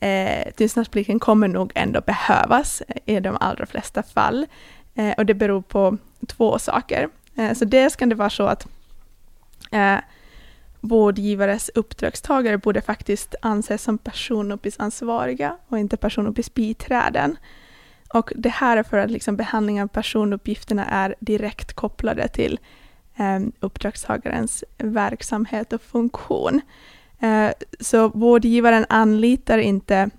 eh, 0.00 0.52
tystnadsplikten 0.56 1.18
kommer 1.20 1.48
nog 1.48 1.72
ändå 1.74 2.00
behövas 2.00 2.82
i 3.06 3.20
de 3.20 3.36
allra 3.40 3.66
flesta 3.66 4.02
fall. 4.02 4.46
Eh, 4.94 5.12
och 5.16 5.26
det 5.26 5.34
beror 5.34 5.62
på 5.62 5.98
två 6.26 6.58
saker. 6.58 7.08
Eh, 7.36 7.52
så 7.54 7.64
dels 7.64 7.96
kan 7.96 8.08
det 8.08 8.14
vara 8.14 8.30
så 8.30 8.46
att 8.46 8.66
eh, 9.70 9.98
vårdgivares 10.84 11.70
uppdragstagare 11.74 12.58
borde 12.58 12.80
faktiskt 12.80 13.34
anses 13.42 13.82
som 13.82 13.98
personuppgiftsansvariga 13.98 15.56
och 15.68 15.78
inte 15.78 15.96
personuppgiftsbiträden. 15.96 17.36
Och 18.14 18.32
det 18.36 18.48
här 18.48 18.76
är 18.76 18.82
för 18.82 18.98
att 18.98 19.10
liksom 19.10 19.36
behandlingen 19.36 19.84
av 19.84 19.88
personuppgifterna 19.88 20.84
är 20.84 21.14
direkt 21.20 21.72
kopplade 21.72 22.28
till 22.28 22.58
eh, 23.16 23.40
uppdragstagarens 23.60 24.64
verksamhet 24.78 25.72
och 25.72 25.82
funktion. 25.82 26.60
Eh, 27.20 27.50
så 27.80 28.08
vårdgivaren 28.08 28.86
anlitar 28.88 29.58
inte 29.58 30.10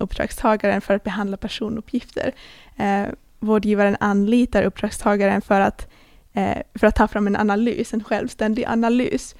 uppdragstagaren 0.00 0.80
för 0.80 0.94
att 0.94 1.04
behandla 1.04 1.36
personuppgifter. 1.36 2.32
Eh, 2.76 3.06
vårdgivaren 3.38 3.96
anlitar 4.00 4.62
uppdragstagaren 4.62 5.42
för 5.42 5.60
att, 5.60 5.88
eh, 6.32 6.58
för 6.74 6.86
att 6.86 6.96
ta 6.96 7.08
fram 7.08 7.26
en 7.26 7.36
analys, 7.36 7.94
en 7.94 8.04
självständig 8.04 8.64
analys 8.64 9.34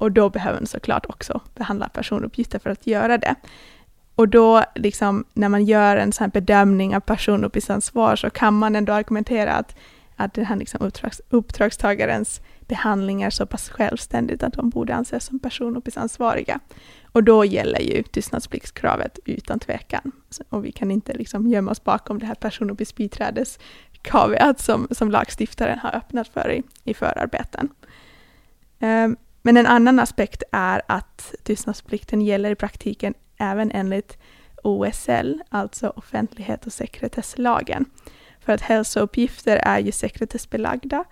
och 0.00 0.12
då 0.12 0.30
behöver 0.30 0.60
man 0.60 0.66
såklart 0.66 1.06
också 1.08 1.40
behandla 1.54 1.88
personuppgifter 1.88 2.58
för 2.58 2.70
att 2.70 2.86
göra 2.86 3.18
det. 3.18 3.34
Och 4.14 4.28
då, 4.28 4.64
liksom, 4.74 5.24
när 5.32 5.48
man 5.48 5.64
gör 5.64 5.96
en 5.96 6.12
sån 6.12 6.28
bedömning 6.28 6.96
av 6.96 7.00
personuppgiftsansvar 7.00 8.16
så 8.16 8.30
kan 8.30 8.54
man 8.54 8.76
ändå 8.76 8.92
argumentera 8.92 9.52
att, 9.52 9.76
att 10.16 10.34
den 10.34 10.44
här 10.44 10.56
liksom 10.56 10.80
uppdrags, 10.80 11.20
uppdragstagarens 11.30 12.40
behandling 12.60 13.22
är 13.22 13.30
så 13.30 13.46
pass 13.46 13.68
självständigt 13.68 14.42
att 14.42 14.52
de 14.52 14.70
borde 14.70 14.94
anses 14.94 15.24
som 15.24 15.38
personuppgiftsansvariga. 15.38 16.60
Och 17.12 17.24
då 17.24 17.44
gäller 17.44 17.80
ju 17.80 18.02
tystnadspliktskravet 18.02 19.18
utan 19.24 19.58
tvekan. 19.58 20.12
Och 20.48 20.64
vi 20.64 20.72
kan 20.72 20.90
inte 20.90 21.12
liksom 21.12 21.48
gömma 21.48 21.70
oss 21.70 21.84
bakom 21.84 22.18
det 22.18 22.26
här 22.26 22.34
personuppgiftsbiträdeskravet 22.34 24.60
som, 24.60 24.88
som 24.90 25.10
lagstiftaren 25.10 25.78
har 25.78 25.96
öppnat 25.96 26.28
för 26.28 26.52
i, 26.52 26.62
i 26.84 26.94
förarbeten. 26.94 27.68
Um, 28.80 29.16
men 29.42 29.56
en 29.56 29.66
annan 29.66 29.98
aspekt 29.98 30.42
är 30.52 30.82
att 30.88 31.34
tystnadsplikten 31.42 32.20
gäller 32.20 32.50
i 32.50 32.54
praktiken 32.54 33.14
även 33.38 33.70
enligt 33.70 34.18
OSL, 34.62 35.42
alltså 35.48 35.92
offentlighet 35.96 36.66
och 36.66 36.72
sekretesslagen. 36.72 37.84
För 38.40 38.52
att 38.52 38.60
hälsouppgifter 38.60 39.56
är 39.56 39.78
ju 39.78 39.92
sekretessbelagda 39.92 41.04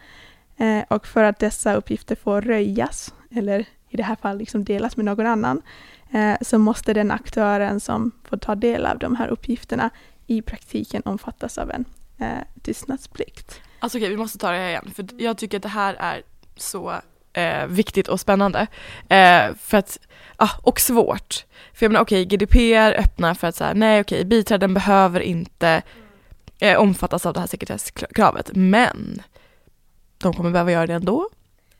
eh, 0.57 0.83
och 0.89 1.07
för 1.07 1.25
att 1.25 1.39
dessa 1.39 1.75
uppgifter 1.75 2.17
får 2.17 2.41
röjas, 2.41 3.15
eller 3.31 3.67
i 3.89 3.97
det 3.97 4.03
här 4.03 4.17
fallet 4.17 4.39
liksom 4.39 4.65
delas 4.65 4.97
med 4.97 5.05
någon 5.05 5.27
annan, 5.27 5.63
eh, 6.11 6.37
så 6.41 6.59
måste 6.59 6.93
den 6.93 7.11
aktören 7.11 7.81
som 7.81 8.13
får 8.25 8.37
ta 8.37 8.55
del 8.55 8.87
av 8.87 8.99
de 8.99 9.17
här 9.17 9.29
uppgifterna 9.29 9.91
i 10.27 10.43
praktiken 10.43 11.03
omfattas 11.05 11.59
av 11.59 11.71
en 11.71 11.85
eh, 12.19 12.63
tystnadsplikt. 12.63 13.61
Alltså 13.79 13.99
okej, 13.99 14.07
okay, 14.07 14.17
vi 14.17 14.23
måste 14.23 14.39
ta 14.39 14.51
det 14.51 14.57
här 14.57 14.69
igen, 14.69 14.91
för 14.95 15.07
jag 15.19 15.39
tycker 15.39 15.57
att 15.57 15.63
det 15.63 15.69
här 15.69 15.95
är 15.95 16.23
så 16.57 16.95
eh, 17.39 17.67
viktigt 17.67 18.09
och 18.09 18.21
spännande. 18.21 18.67
Eh, 19.09 19.55
för 19.61 19.77
att, 19.77 19.99
ah, 20.37 20.51
och 20.63 20.81
svårt. 20.81 21.45
För 21.75 21.87
jag 21.87 21.93
menar 21.93 22.03
okej, 22.03 22.27
okay, 22.27 22.37
GDPR 22.37 23.01
öppnar 23.01 23.35
för 23.35 23.47
att 23.47 23.57
säga 23.57 23.73
nej 23.75 24.01
okej, 24.01 24.19
okay, 24.19 24.25
biträden 24.25 24.75
behöver 24.75 25.21
inte 25.21 25.83
eh, 26.59 26.79
omfattas 26.79 27.27
av 27.27 27.35
det 27.35 27.41
här 27.41 27.47
sekretesskravet, 27.47 28.51
men 28.55 29.23
de 30.19 30.35
kommer 30.35 30.51
behöva 30.51 30.73
göra 30.73 30.87
det 30.87 30.95
ändå. 30.95 31.29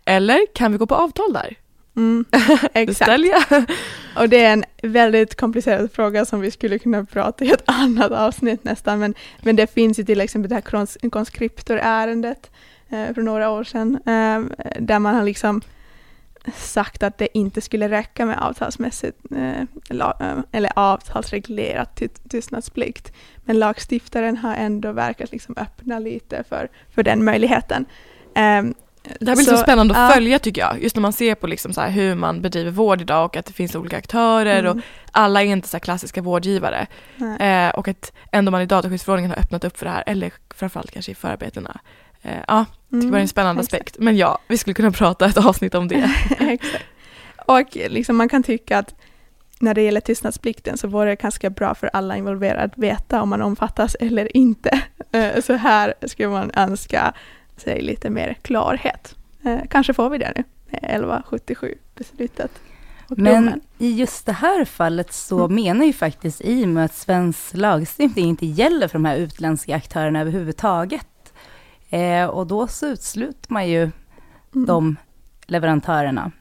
Eller 0.05 0.47
kan 0.55 0.73
vi 0.73 0.79
gå 0.79 0.87
på 0.87 0.95
avtal 0.95 1.33
där? 1.33 1.57
Mm, 1.97 2.25
exakt. 2.73 3.11
Och 4.17 4.29
det 4.29 4.45
är 4.45 4.53
en 4.53 4.65
väldigt 4.83 5.35
komplicerad 5.35 5.93
fråga 5.93 6.25
som 6.25 6.41
vi 6.41 6.51
skulle 6.51 6.79
kunna 6.79 7.05
prata 7.05 7.45
i 7.45 7.51
ett 7.51 7.63
annat 7.67 8.13
avsnitt 8.13 8.65
nästan, 8.65 8.99
men, 8.99 9.15
men 9.43 9.57
det 9.57 9.75
finns 9.75 9.99
ju 9.99 10.05
till 10.05 10.21
exempel 10.21 10.49
det 10.49 10.55
här 10.55 11.11
konskriptorärendet 11.11 12.51
eh, 12.51 12.59
för 12.91 13.23
några 13.23 13.51
år 13.51 13.65
sedan, 13.65 13.95
eh, 14.07 14.67
där 14.81 14.99
man 14.99 15.15
har 15.15 15.25
liksom 15.25 15.63
sagt 16.55 17.03
att 17.03 17.19
det 17.19 17.39
inte 17.39 17.61
skulle 17.61 17.89
räcka 17.89 18.27
med 18.27 18.39
avtalsmässigt 18.39 19.19
eh, 19.31 19.61
eh 19.91 20.39
eller 20.53 20.71
avtalsreglerat 20.77 21.97
ty 21.97 22.09
tystnadsplikt. 22.09 23.13
Men 23.45 23.59
lagstiftaren 23.59 24.37
har 24.37 24.55
ändå 24.55 24.93
verkat 24.93 25.33
liksom 25.33 25.55
öppna 25.59 25.99
lite 25.99 26.45
för, 26.49 26.69
för 26.95 27.03
den 27.03 27.25
möjligheten. 27.25 27.87
Um, 28.25 28.75
det 29.21 29.29
här 29.29 29.37
blir 29.37 29.45
så, 29.45 29.57
så 29.57 29.63
spännande 29.63 29.95
att 29.95 30.11
uh, 30.11 30.15
följa 30.15 30.39
tycker 30.39 30.61
jag, 30.61 30.83
just 30.83 30.97
när 30.97 31.01
man 31.01 31.13
ser 31.13 31.35
på 31.35 31.47
liksom 31.47 31.73
så 31.73 31.81
hur 31.81 32.15
man 32.15 32.43
bedriver 32.43 32.71
vård 32.71 33.01
idag 33.01 33.25
och 33.25 33.37
att 33.37 33.47
det 33.47 33.53
finns 33.53 33.75
olika 33.75 33.97
aktörer 33.97 34.59
mm. 34.59 34.79
och 34.79 34.85
alla 35.13 35.43
är 35.43 35.47
inte 35.47 35.69
så 35.69 35.81
klassiska 35.81 36.23
vårdgivare. 36.23 36.87
Eh, 37.41 37.69
och 37.69 37.89
att 37.89 38.13
ändå 38.33 38.51
man 38.51 38.63
i 38.63 38.67
dataskyddsförordningen 38.67 39.31
har 39.31 39.39
öppnat 39.39 39.65
upp 39.65 39.79
för 39.79 39.87
det 39.87 39.93
här, 39.93 40.05
eller 40.07 40.33
framförallt 40.55 40.91
kanske 40.91 41.13
i 41.13 41.15
förarbetena. 41.15 41.81
Eh, 42.23 42.39
ja, 42.49 42.65
det 42.89 42.97
mm, 42.97 43.11
var 43.11 43.19
en 43.19 43.29
spännande 43.29 43.61
exakt. 43.61 43.75
aspekt. 43.75 43.99
Men 43.99 44.17
ja, 44.17 44.39
vi 44.49 44.59
skulle 44.59 44.75
kunna 44.75 44.91
prata 44.93 45.27
ett 45.27 45.37
avsnitt 45.37 45.75
om 45.75 45.89
det. 45.89 46.11
exakt. 46.39 46.85
Och 47.47 47.77
liksom 47.91 48.17
man 48.17 48.29
kan 48.29 48.43
tycka 48.43 48.79
att 48.79 48.95
när 49.61 49.75
det 49.75 49.83
gäller 49.83 50.01
tystnadsplikten 50.01 50.79
så 50.79 50.89
vore 50.89 51.11
det 51.11 51.17
ganska 51.17 51.51
bra 51.51 51.75
för 51.75 51.91
alla 51.93 52.17
involverade 52.17 52.63
att 52.63 52.79
veta 52.79 53.23
om 53.23 53.29
man 53.29 53.43
omfattas 53.43 53.95
eller 54.01 54.37
inte. 54.37 54.83
Eh, 55.13 55.41
så 55.41 55.53
här 55.53 55.95
skulle 56.07 56.29
man 56.29 56.51
önska 56.55 57.13
sig 57.57 57.81
lite 57.81 58.11
mer 58.11 58.37
klarhet. 58.43 59.15
Eh, 59.45 59.59
kanske 59.71 59.95
får 59.95 60.11
vi 60.11 60.19
det 60.19 60.33
nu 60.37 60.45
med 60.71 61.03
1177-beslutet. 61.03 62.51
Men 63.09 63.61
i 63.79 63.93
just 63.93 64.27
det 64.27 64.33
här 64.33 64.65
fallet 64.65 65.13
så 65.13 65.45
mm. 65.45 65.55
menar 65.55 65.85
ju 65.85 65.93
faktiskt 65.93 66.41
IMO 66.41 66.81
att 66.81 66.95
svensk 66.95 67.57
lagstiftning 67.57 68.29
inte 68.29 68.47
gäller 68.47 68.89
för 68.89 68.99
de 68.99 69.05
här 69.05 69.17
utländska 69.17 69.77
aktörerna 69.77 70.21
överhuvudtaget. 70.21 71.07
Eh, 71.89 72.27
och 72.27 72.47
då 72.47 72.67
så 72.67 72.87
utsluter 72.87 73.53
man 73.53 73.69
ju 73.69 73.83
mm. 73.83 74.67
de 74.67 74.97
leverantörerna. 75.47 76.33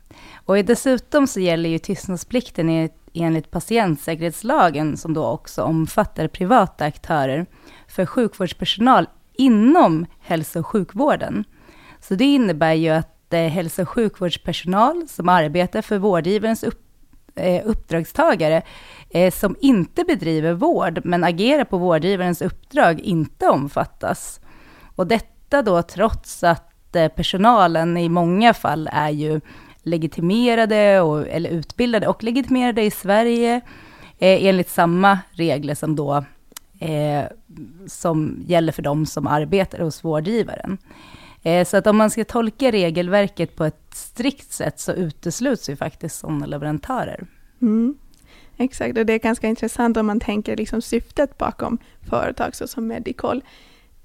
Och 0.45 0.65
dessutom 0.65 1.27
så 1.27 1.39
gäller 1.39 1.69
ju 1.69 1.79
tystnadsplikten 1.79 2.89
enligt 3.13 3.51
patientsäkerhetslagen, 3.51 4.97
som 4.97 5.13
då 5.13 5.25
också 5.25 5.63
omfattar 5.63 6.27
privata 6.27 6.85
aktörer, 6.85 7.45
för 7.87 8.05
sjukvårdspersonal 8.05 9.07
inom 9.33 10.05
hälso 10.19 10.59
och 10.59 10.67
sjukvården. 10.67 11.43
Så 11.99 12.15
det 12.15 12.25
innebär 12.25 12.73
ju 12.73 12.89
att 12.89 13.33
eh, 13.33 13.39
hälso 13.39 13.81
och 13.81 13.89
sjukvårdspersonal 13.89 15.07
som 15.07 15.29
arbetar 15.29 15.81
för 15.81 15.97
vårdgivarens 15.97 16.63
upp, 16.63 16.81
eh, 17.35 17.61
uppdragstagare, 17.65 18.61
eh, 19.09 19.33
som 19.33 19.55
inte 19.61 20.03
bedriver 20.03 20.53
vård, 20.53 21.01
men 21.03 21.23
agerar 21.23 21.63
på 21.63 21.77
vårdgivarens 21.77 22.41
uppdrag, 22.41 22.99
inte 22.99 23.47
omfattas. 23.47 24.39
Och 24.95 25.07
detta 25.07 25.36
då 25.49 25.81
trots 25.81 26.43
att 26.43 26.95
eh, 26.95 27.07
personalen 27.07 27.97
i 27.97 28.09
många 28.09 28.53
fall 28.53 28.89
är 28.91 29.09
ju 29.09 29.41
legitimerade 29.83 31.01
och, 31.01 31.27
eller 31.27 31.49
utbildade 31.49 32.07
och 32.07 32.23
legitimerade 32.23 32.81
i 32.81 32.91
Sverige 32.91 33.55
eh, 34.19 34.45
enligt 34.45 34.69
samma 34.69 35.19
regler 35.31 35.75
som 35.75 35.95
då 35.95 36.23
eh, 36.79 37.23
som 37.87 38.43
gäller 38.47 38.71
för 38.71 38.81
de 38.81 39.05
som 39.05 39.27
arbetar 39.27 39.79
hos 39.79 40.03
vårdgivaren. 40.03 40.77
Eh, 41.43 41.65
så 41.65 41.77
att 41.77 41.87
om 41.87 41.97
man 41.97 42.09
ska 42.09 42.25
tolka 42.25 42.71
regelverket 42.71 43.55
på 43.55 43.65
ett 43.65 43.93
strikt 43.93 44.51
sätt 44.51 44.79
så 44.79 44.91
utesluts 44.91 45.69
ju 45.69 45.75
faktiskt 45.75 46.19
sådana 46.19 46.45
leverantörer. 46.45 47.25
Mm. 47.61 47.97
Exakt, 48.57 48.97
och 48.97 49.05
det 49.05 49.13
är 49.13 49.19
ganska 49.19 49.47
intressant 49.47 49.97
om 49.97 50.05
man 50.05 50.19
tänker 50.19 50.57
liksom 50.57 50.81
syftet 50.81 51.37
bakom 51.37 51.77
företag 52.09 52.55
såsom 52.55 52.87
Medicol. 52.87 53.41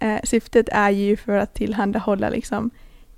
Eh, 0.02 0.20
syftet 0.24 0.68
är 0.72 0.90
ju 0.90 1.16
för 1.16 1.36
att 1.38 1.54
tillhandahålla 1.54 2.28
liksom 2.28 2.70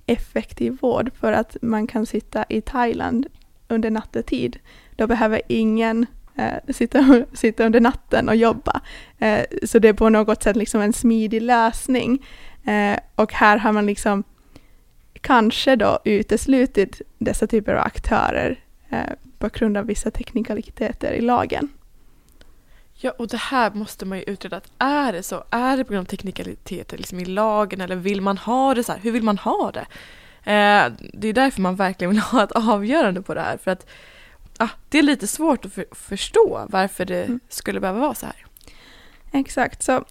effektiv 0.07 0.79
vård 0.81 1.11
för 1.21 1.33
att 1.33 1.57
man 1.63 1.87
kan 1.87 2.07
sitta 2.07 2.45
i 2.49 2.61
Thailand 2.61 3.27
under 3.69 3.91
nattetid. 3.91 4.59
Då 4.97 5.07
behöver 5.07 5.43
ingen 5.49 6.07
eh, 6.35 6.73
sitta, 6.75 7.25
sitta 7.33 7.67
under 7.67 7.81
natten 7.81 8.29
och 8.29 8.37
jobba. 8.37 8.81
Eh, 9.19 9.45
så 9.63 9.79
det 9.79 9.89
är 9.89 9.93
på 9.93 10.09
något 10.09 10.43
sätt 10.43 10.57
liksom 10.57 10.81
en 10.81 10.93
smidig 10.93 11.43
lösning. 11.43 12.27
Eh, 12.65 12.99
och 13.15 13.33
här 13.33 13.57
har 13.57 13.73
man 13.73 13.87
liksom 13.87 14.25
kanske 15.21 15.77
då 15.77 15.99
uteslutit 16.05 17.03
dessa 17.19 17.47
typer 17.47 17.75
av 17.75 17.87
aktörer 17.87 18.61
eh, 18.91 19.13
på 19.39 19.49
grund 19.49 19.77
av 19.77 19.87
vissa 19.87 20.11
teknikaliteter 20.11 21.13
i 21.13 21.21
lagen. 21.21 21.69
Ja, 23.05 23.11
och 23.19 23.29
det 23.29 23.37
här 23.37 23.71
måste 23.71 24.07
man 24.07 24.19
ju 24.19 24.25
utreda. 24.25 24.61
Är 24.79 25.13
det 25.13 25.23
så? 25.23 25.45
Är 25.51 25.77
det 25.77 25.85
på 25.85 25.93
grund 25.93 26.07
av 26.07 26.11
teknikaliteter 26.11 26.99
liksom 26.99 27.21
i 27.21 27.25
lagen 27.25 27.81
eller 27.81 27.97
vill 27.97 28.21
man 28.21 28.39
ha 28.39 28.75
det 28.75 28.85
så 28.85 28.93
här? 28.93 28.99
Hur 28.99 29.11
vill 29.13 29.23
man 29.23 29.39
ha 29.39 29.73
det? 29.73 29.87
Eh, 30.51 30.93
det 31.13 31.29
är 31.29 31.33
därför 31.33 31.61
man 31.61 31.77
verkligen 31.77 32.11
vill 32.11 32.19
ha 32.33 32.45
ett 32.45 32.53
avgörande 32.53 33.23
på 33.23 33.35
det 33.35 33.41
här. 33.41 33.57
För 33.57 33.71
att 33.71 33.87
ah, 34.59 34.69
det 34.89 34.99
är 34.99 35.03
lite 35.03 35.27
svårt 35.27 35.65
att 35.65 35.73
för, 35.73 35.87
förstå 35.91 36.67
varför 36.69 37.05
det 37.05 37.25
mm. 37.25 37.41
skulle 37.49 37.81
behöva 37.81 38.01
vara 38.01 38.15
så 38.15 38.27
här. 38.27 38.47
Exakt, 39.33 39.83
så, 39.83 40.05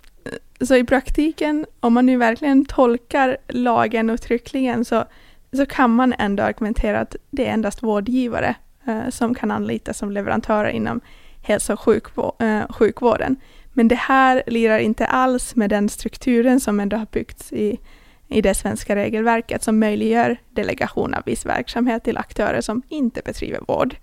så 0.62 0.75
i 0.75 0.84
praktiken, 0.84 1.65
om 1.79 1.93
man 1.93 2.06
nu 2.06 2.17
verkligen 2.17 2.65
tolkar 2.65 3.38
lagen 3.47 4.10
uttryckligen 4.10 4.86
så, 4.86 5.06
så 5.53 5.65
kan 5.65 5.95
man 5.95 6.13
ändå 6.19 6.43
argumentera 6.43 6.99
att 6.99 7.15
det 7.32 7.47
är 7.47 7.53
endast 7.53 7.84
vårdgivare 7.84 8.56
eh, 8.88 9.10
som 9.10 9.36
kan 9.36 9.51
anlitas 9.51 9.97
som 9.97 10.12
leverantörer 10.12 10.69
inom 10.69 11.01
hälso 11.43 11.77
och 12.15 12.41
eh, 12.41 12.67
sjukvården. 12.69 13.36
Men 13.73 13.88
det 13.88 13.95
här 13.95 14.43
lirar 14.47 14.79
inte 14.79 15.06
alls 15.06 15.56
med 15.56 15.69
den 15.69 15.89
strukturen 15.89 16.60
som 16.60 16.79
ändå 16.79 16.97
har 16.97 17.08
byggts 17.12 17.53
i, 17.53 17.79
i 18.27 18.41
det 18.41 18.53
svenska 18.53 18.95
regelverket 18.95 19.63
som 19.63 19.79
möjliggör 19.79 20.38
delegation 20.49 21.13
av 21.13 21.23
viss 21.25 21.45
verksamhet 21.45 22.03
till 22.03 22.17
aktörer 22.17 22.62
som 22.62 22.82
inte 22.89 23.21
bedriver 23.25 23.60
vård 23.67 23.95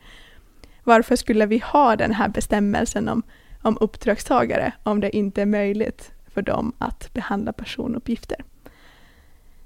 varför 0.85 1.17
skulle 1.17 1.47
vi 1.47 1.59
ha 1.59 1.97
den 1.97 2.13
här 2.13 2.29
bestämmelsen 2.29 3.09
om, 3.09 3.23
om 3.63 3.79
uppdragstagare 3.81 4.73
om 4.83 5.01
det 5.01 5.17
inte 5.17 5.43
är 5.43 5.47
möjligt 5.47 6.13
för 6.35 6.43
dem 6.43 6.73
att 6.79 7.15
behandla 7.15 7.53
personuppgifter? 7.53 8.45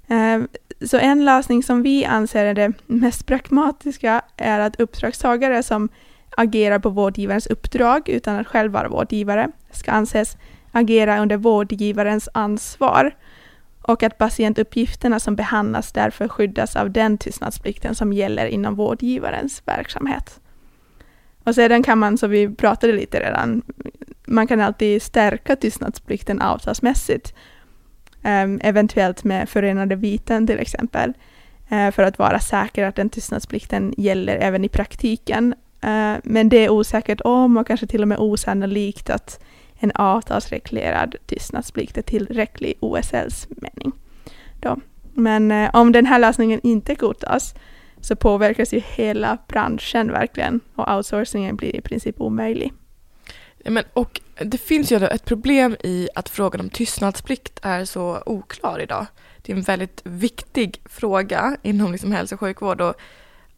Eh, 0.07 0.41
så 0.87 0.97
en 0.97 1.25
lösning 1.25 1.63
som 1.63 1.83
vi 1.83 2.05
anser 2.05 2.45
är 2.45 2.53
det 2.53 2.73
mest 2.85 3.25
pragmatiska 3.25 4.21
är 4.37 4.59
att 4.59 4.79
uppdragstagare 4.79 5.63
som 5.63 5.89
agerar 6.37 6.79
på 6.79 6.89
vårdgivarens 6.89 7.47
uppdrag 7.47 8.09
utan 8.09 8.35
att 8.35 8.47
själv 8.47 8.71
vara 8.71 8.89
vårdgivare 8.89 9.49
ska 9.71 9.91
anses 9.91 10.37
agera 10.71 11.19
under 11.19 11.37
vårdgivarens 11.37 12.29
ansvar 12.33 13.15
och 13.81 14.03
att 14.03 14.17
patientuppgifterna 14.17 15.19
som 15.19 15.35
behandlas 15.35 15.91
därför 15.91 16.27
skyddas 16.27 16.75
av 16.75 16.91
den 16.91 17.17
tystnadsplikten 17.17 17.95
som 17.95 18.13
gäller 18.13 18.45
inom 18.45 18.75
vårdgivarens 18.75 19.61
verksamhet. 19.65 20.39
Och 21.43 21.55
sedan 21.55 21.83
kan 21.83 21.99
man, 21.99 22.17
som 22.17 22.29
vi 22.29 22.55
pratade 22.55 22.93
lite 22.93 23.19
redan, 23.19 23.61
man 24.27 24.47
kan 24.47 24.61
alltid 24.61 25.01
stärka 25.01 25.55
tystnadsplikten 25.55 26.41
avtalsmässigt. 26.41 27.33
Ehm, 28.23 28.59
eventuellt 28.63 29.23
med 29.23 29.49
förenade 29.49 29.95
viten 29.95 30.47
till 30.47 30.59
exempel. 30.59 31.13
Eh, 31.69 31.91
för 31.91 32.03
att 32.03 32.19
vara 32.19 32.39
säker 32.39 32.83
att 32.83 32.95
den 32.95 33.09
tystnadsplikten 33.09 33.93
gäller 33.97 34.35
även 34.35 34.65
i 34.65 34.69
praktiken. 34.69 35.55
Uh, 35.85 36.17
men 36.23 36.49
det 36.49 36.65
är 36.65 36.69
osäkert 36.69 37.21
om 37.21 37.57
och 37.57 37.67
kanske 37.67 37.87
till 37.87 38.01
och 38.01 38.07
med 38.07 38.17
osannolikt 38.19 39.09
att 39.09 39.43
en 39.79 39.91
avtalsreglerad 39.91 41.15
tystnadsplikt 41.25 41.97
är 41.97 42.01
tillräcklig 42.01 42.69
i 42.69 42.75
OSLs 42.79 43.47
mening. 43.49 43.91
Då. 44.59 44.77
Men 45.13 45.51
uh, 45.51 45.69
om 45.73 45.91
den 45.91 46.05
här 46.05 46.19
lösningen 46.19 46.59
inte 46.63 46.95
godtas 46.95 47.55
så 48.01 48.15
påverkas 48.15 48.73
ju 48.73 48.79
hela 48.79 49.37
branschen 49.47 50.11
verkligen 50.11 50.59
och 50.75 50.95
outsourcingen 50.95 51.55
blir 51.55 51.75
i 51.75 51.81
princip 51.81 52.21
omöjlig. 52.21 52.73
Men, 53.65 53.83
och 53.93 54.21
det 54.39 54.57
finns 54.57 54.91
ju 54.91 55.05
ett 55.05 55.25
problem 55.25 55.75
i 55.83 56.09
att 56.15 56.29
frågan 56.29 56.61
om 56.61 56.69
tystnadsplikt 56.69 57.59
är 57.61 57.85
så 57.85 58.23
oklar 58.25 58.81
idag. 58.81 59.05
Det 59.41 59.51
är 59.51 59.55
en 59.55 59.61
väldigt 59.61 60.01
viktig 60.03 60.81
fråga 60.85 61.57
inom 61.61 61.91
liksom 61.91 62.11
hälso 62.11 62.35
och 62.35 62.39
sjukvård 62.39 62.81
och 62.81 62.95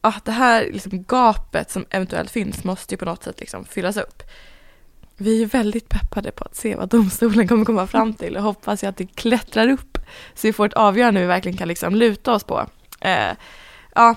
ah, 0.01 0.13
det 0.23 0.31
här 0.31 0.69
liksom 0.71 1.03
gapet 1.03 1.71
som 1.71 1.85
eventuellt 1.89 2.31
finns 2.31 2.63
måste 2.63 2.93
ju 2.93 2.97
på 2.97 3.05
något 3.05 3.23
sätt 3.23 3.39
liksom 3.39 3.65
fyllas 3.65 3.97
upp. 3.97 4.23
Vi 5.17 5.43
är 5.43 5.45
väldigt 5.45 5.89
peppade 5.89 6.31
på 6.31 6.43
att 6.43 6.55
se 6.55 6.75
vad 6.75 6.89
domstolen 6.89 7.47
kommer 7.47 7.65
komma 7.65 7.87
fram 7.87 8.13
till 8.13 8.37
och 8.37 8.43
hoppas 8.43 8.83
ju 8.83 8.87
att 8.87 8.97
det 8.97 9.15
klättrar 9.15 9.67
upp 9.67 9.97
så 10.35 10.47
vi 10.47 10.53
får 10.53 10.65
ett 10.65 10.73
avgörande 10.73 11.21
vi 11.21 11.27
verkligen 11.27 11.57
kan 11.57 11.67
liksom 11.67 11.95
luta 11.95 12.33
oss 12.33 12.43
på. 12.43 12.65
Eh, 13.01 13.31
ja, 13.95 14.15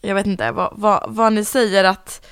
jag 0.00 0.14
vet 0.14 0.26
inte 0.26 0.52
vad, 0.52 0.72
vad, 0.76 1.04
vad 1.08 1.32
ni 1.32 1.44
säger 1.44 1.84
att 1.84 2.26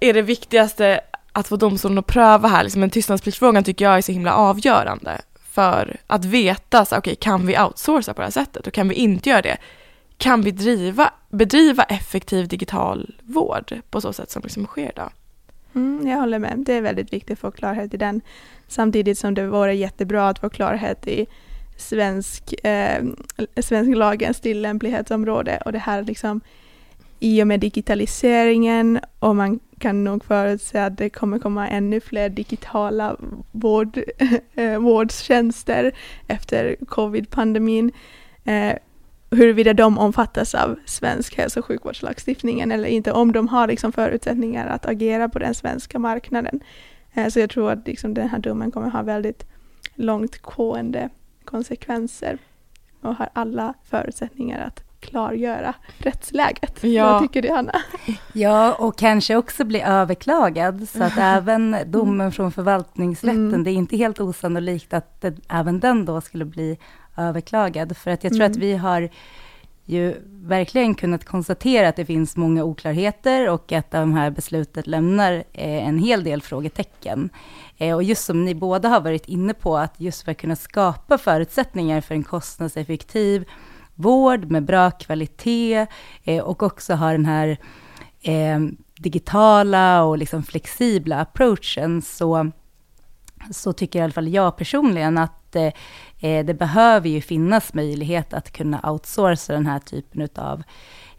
är 0.00 0.14
det 0.14 0.22
viktigaste 0.22 1.00
att 1.32 1.48
få 1.48 1.56
domstolen 1.56 1.98
att 1.98 2.06
pröva 2.06 2.48
här, 2.48 2.62
liksom 2.62 2.80
men 2.80 2.90
tystnadspliktsfrågan 2.90 3.64
tycker 3.64 3.84
jag 3.84 3.98
är 3.98 4.02
så 4.02 4.12
himla 4.12 4.34
avgörande 4.34 5.20
för 5.50 5.96
att 6.06 6.24
veta, 6.24 6.84
så, 6.84 6.98
okay, 6.98 7.14
kan 7.14 7.46
vi 7.46 7.58
outsourca 7.58 8.14
på 8.14 8.20
det 8.20 8.26
här 8.26 8.30
sättet 8.30 8.66
och 8.66 8.72
kan 8.72 8.88
vi 8.88 8.94
inte 8.94 9.30
göra 9.30 9.42
det? 9.42 9.56
Kan 10.18 10.42
vi 10.42 10.50
driva, 10.50 11.12
bedriva 11.30 11.82
effektiv 11.82 12.48
digital 12.48 13.14
vård 13.22 13.80
på 13.90 14.00
så 14.00 14.12
sätt 14.12 14.30
som 14.30 14.42
liksom 14.42 14.66
sker 14.66 14.90
idag? 14.90 15.10
Mm, 15.74 16.08
jag 16.08 16.18
håller 16.18 16.38
med. 16.38 16.62
Det 16.66 16.72
är 16.72 16.80
väldigt 16.80 17.12
viktigt 17.12 17.32
att 17.32 17.38
få 17.38 17.50
klarhet 17.50 17.94
i 17.94 17.96
den. 17.96 18.20
Samtidigt 18.68 19.18
som 19.18 19.34
det 19.34 19.46
vore 19.46 19.74
jättebra 19.74 20.28
att 20.28 20.38
få 20.38 20.50
klarhet 20.50 21.06
i 21.06 21.26
svensk, 21.76 22.64
eh, 22.64 23.04
svensk 23.56 23.96
lagens 23.96 24.40
tillämplighetsområde 24.40 25.62
och 25.64 25.72
det 25.72 25.78
här 25.78 26.02
liksom 26.02 26.40
i 27.20 27.42
och 27.42 27.46
med 27.46 27.60
digitaliseringen 27.60 29.00
och 29.18 29.36
man 29.36 29.60
kan 29.78 30.04
nog 30.04 30.24
förutse 30.24 30.78
att 30.78 30.98
det 30.98 31.10
kommer 31.10 31.38
komma 31.38 31.68
ännu 31.68 32.00
fler 32.00 32.28
digitala 32.28 33.16
vård, 33.52 33.98
eh, 34.54 34.78
vårdtjänster 34.78 35.92
efter 36.26 36.76
covid-pandemin. 36.88 37.92
Eh, 38.44 38.72
huruvida 39.34 39.74
de 39.74 39.98
omfattas 39.98 40.54
av 40.54 40.76
svensk 40.84 41.36
hälso 41.36 41.60
och 41.60 41.66
sjukvårdslagstiftningen 41.66 42.72
eller 42.72 42.88
inte, 42.88 43.12
om 43.12 43.32
de 43.32 43.48
har 43.48 43.66
liksom 43.66 43.92
förutsättningar 43.92 44.66
att 44.66 44.86
agera 44.86 45.28
på 45.28 45.38
den 45.38 45.54
svenska 45.54 45.98
marknaden. 45.98 46.60
Eh, 47.14 47.28
så 47.28 47.40
jag 47.40 47.50
tror 47.50 47.70
att 47.70 47.86
liksom 47.86 48.14
den 48.14 48.28
här 48.28 48.38
domen 48.38 48.70
kommer 48.70 48.90
ha 48.90 49.02
väldigt 49.02 49.46
långtgående 49.94 51.08
konsekvenser 51.44 52.38
och 53.00 53.14
har 53.14 53.28
alla 53.32 53.74
förutsättningar 53.84 54.66
att 54.66 54.84
klargöra 55.00 55.74
rättsläget. 55.98 56.84
Ja. 56.84 57.12
Vad 57.12 57.22
tycker 57.22 57.42
du 57.42 57.50
Hanna? 57.50 57.72
Ja, 58.32 58.74
och 58.74 58.98
kanske 58.98 59.36
också 59.36 59.64
bli 59.64 59.80
överklagad 59.82 60.88
så 60.88 61.02
att 61.02 61.18
även 61.18 61.76
domen 61.86 62.32
från 62.32 62.52
förvaltningsrätten, 62.52 63.48
mm. 63.48 63.64
det 63.64 63.70
är 63.70 63.72
inte 63.72 63.96
helt 63.96 64.20
osannolikt 64.20 64.94
att 64.94 65.20
det, 65.20 65.36
även 65.48 65.80
den 65.80 66.04
då 66.04 66.20
skulle 66.20 66.44
bli 66.44 66.78
överklagad. 67.16 67.96
För 67.96 68.10
att 68.10 68.24
jag 68.24 68.32
tror 68.32 68.42
mm. 68.42 68.52
att 68.52 68.58
vi 68.58 68.76
har 68.76 69.08
ju 69.84 70.14
verkligen 70.26 70.94
kunnat 70.94 71.24
konstatera 71.24 71.88
att 71.88 71.96
det 71.96 72.04
finns 72.04 72.36
många 72.36 72.64
oklarheter 72.64 73.48
och 73.48 73.72
att 73.72 73.90
de 73.90 74.14
här 74.14 74.30
beslutet 74.30 74.86
lämnar 74.86 75.32
eh, 75.32 75.88
en 75.88 75.98
hel 75.98 76.24
del 76.24 76.42
frågetecken. 76.42 77.30
Eh, 77.76 77.94
och 77.94 78.02
just 78.02 78.24
som 78.24 78.44
ni 78.44 78.54
båda 78.54 78.88
har 78.88 79.00
varit 79.00 79.28
inne 79.28 79.54
på, 79.54 79.76
att 79.76 79.94
just 80.00 80.22
för 80.22 80.32
att 80.32 80.38
kunna 80.38 80.56
skapa 80.56 81.18
förutsättningar 81.18 82.00
för 82.00 82.14
en 82.14 82.24
kostnadseffektiv 82.24 83.44
vård 83.94 84.50
med 84.50 84.64
bra 84.64 84.90
kvalitet 84.90 85.86
eh, 86.24 86.42
och 86.42 86.62
också 86.62 86.94
ha 86.94 87.12
den 87.12 87.26
här 87.26 87.58
digitala 88.98 90.04
och 90.04 90.18
liksom 90.18 90.42
flexibla 90.42 91.20
approachen, 91.20 92.02
så, 92.02 92.50
så 93.50 93.72
tycker 93.72 93.98
i 93.98 94.02
alla 94.02 94.12
fall 94.12 94.28
jag 94.28 94.56
personligen 94.56 95.18
att 95.18 95.56
eh, 96.24 96.44
det 96.44 96.54
behöver 96.54 97.08
ju 97.08 97.20
finnas 97.20 97.74
möjlighet 97.74 98.34
att 98.34 98.52
kunna 98.52 98.90
outsourca 98.90 99.52
den 99.52 99.66
här 99.66 99.78
typen 99.78 100.28
av 100.36 100.62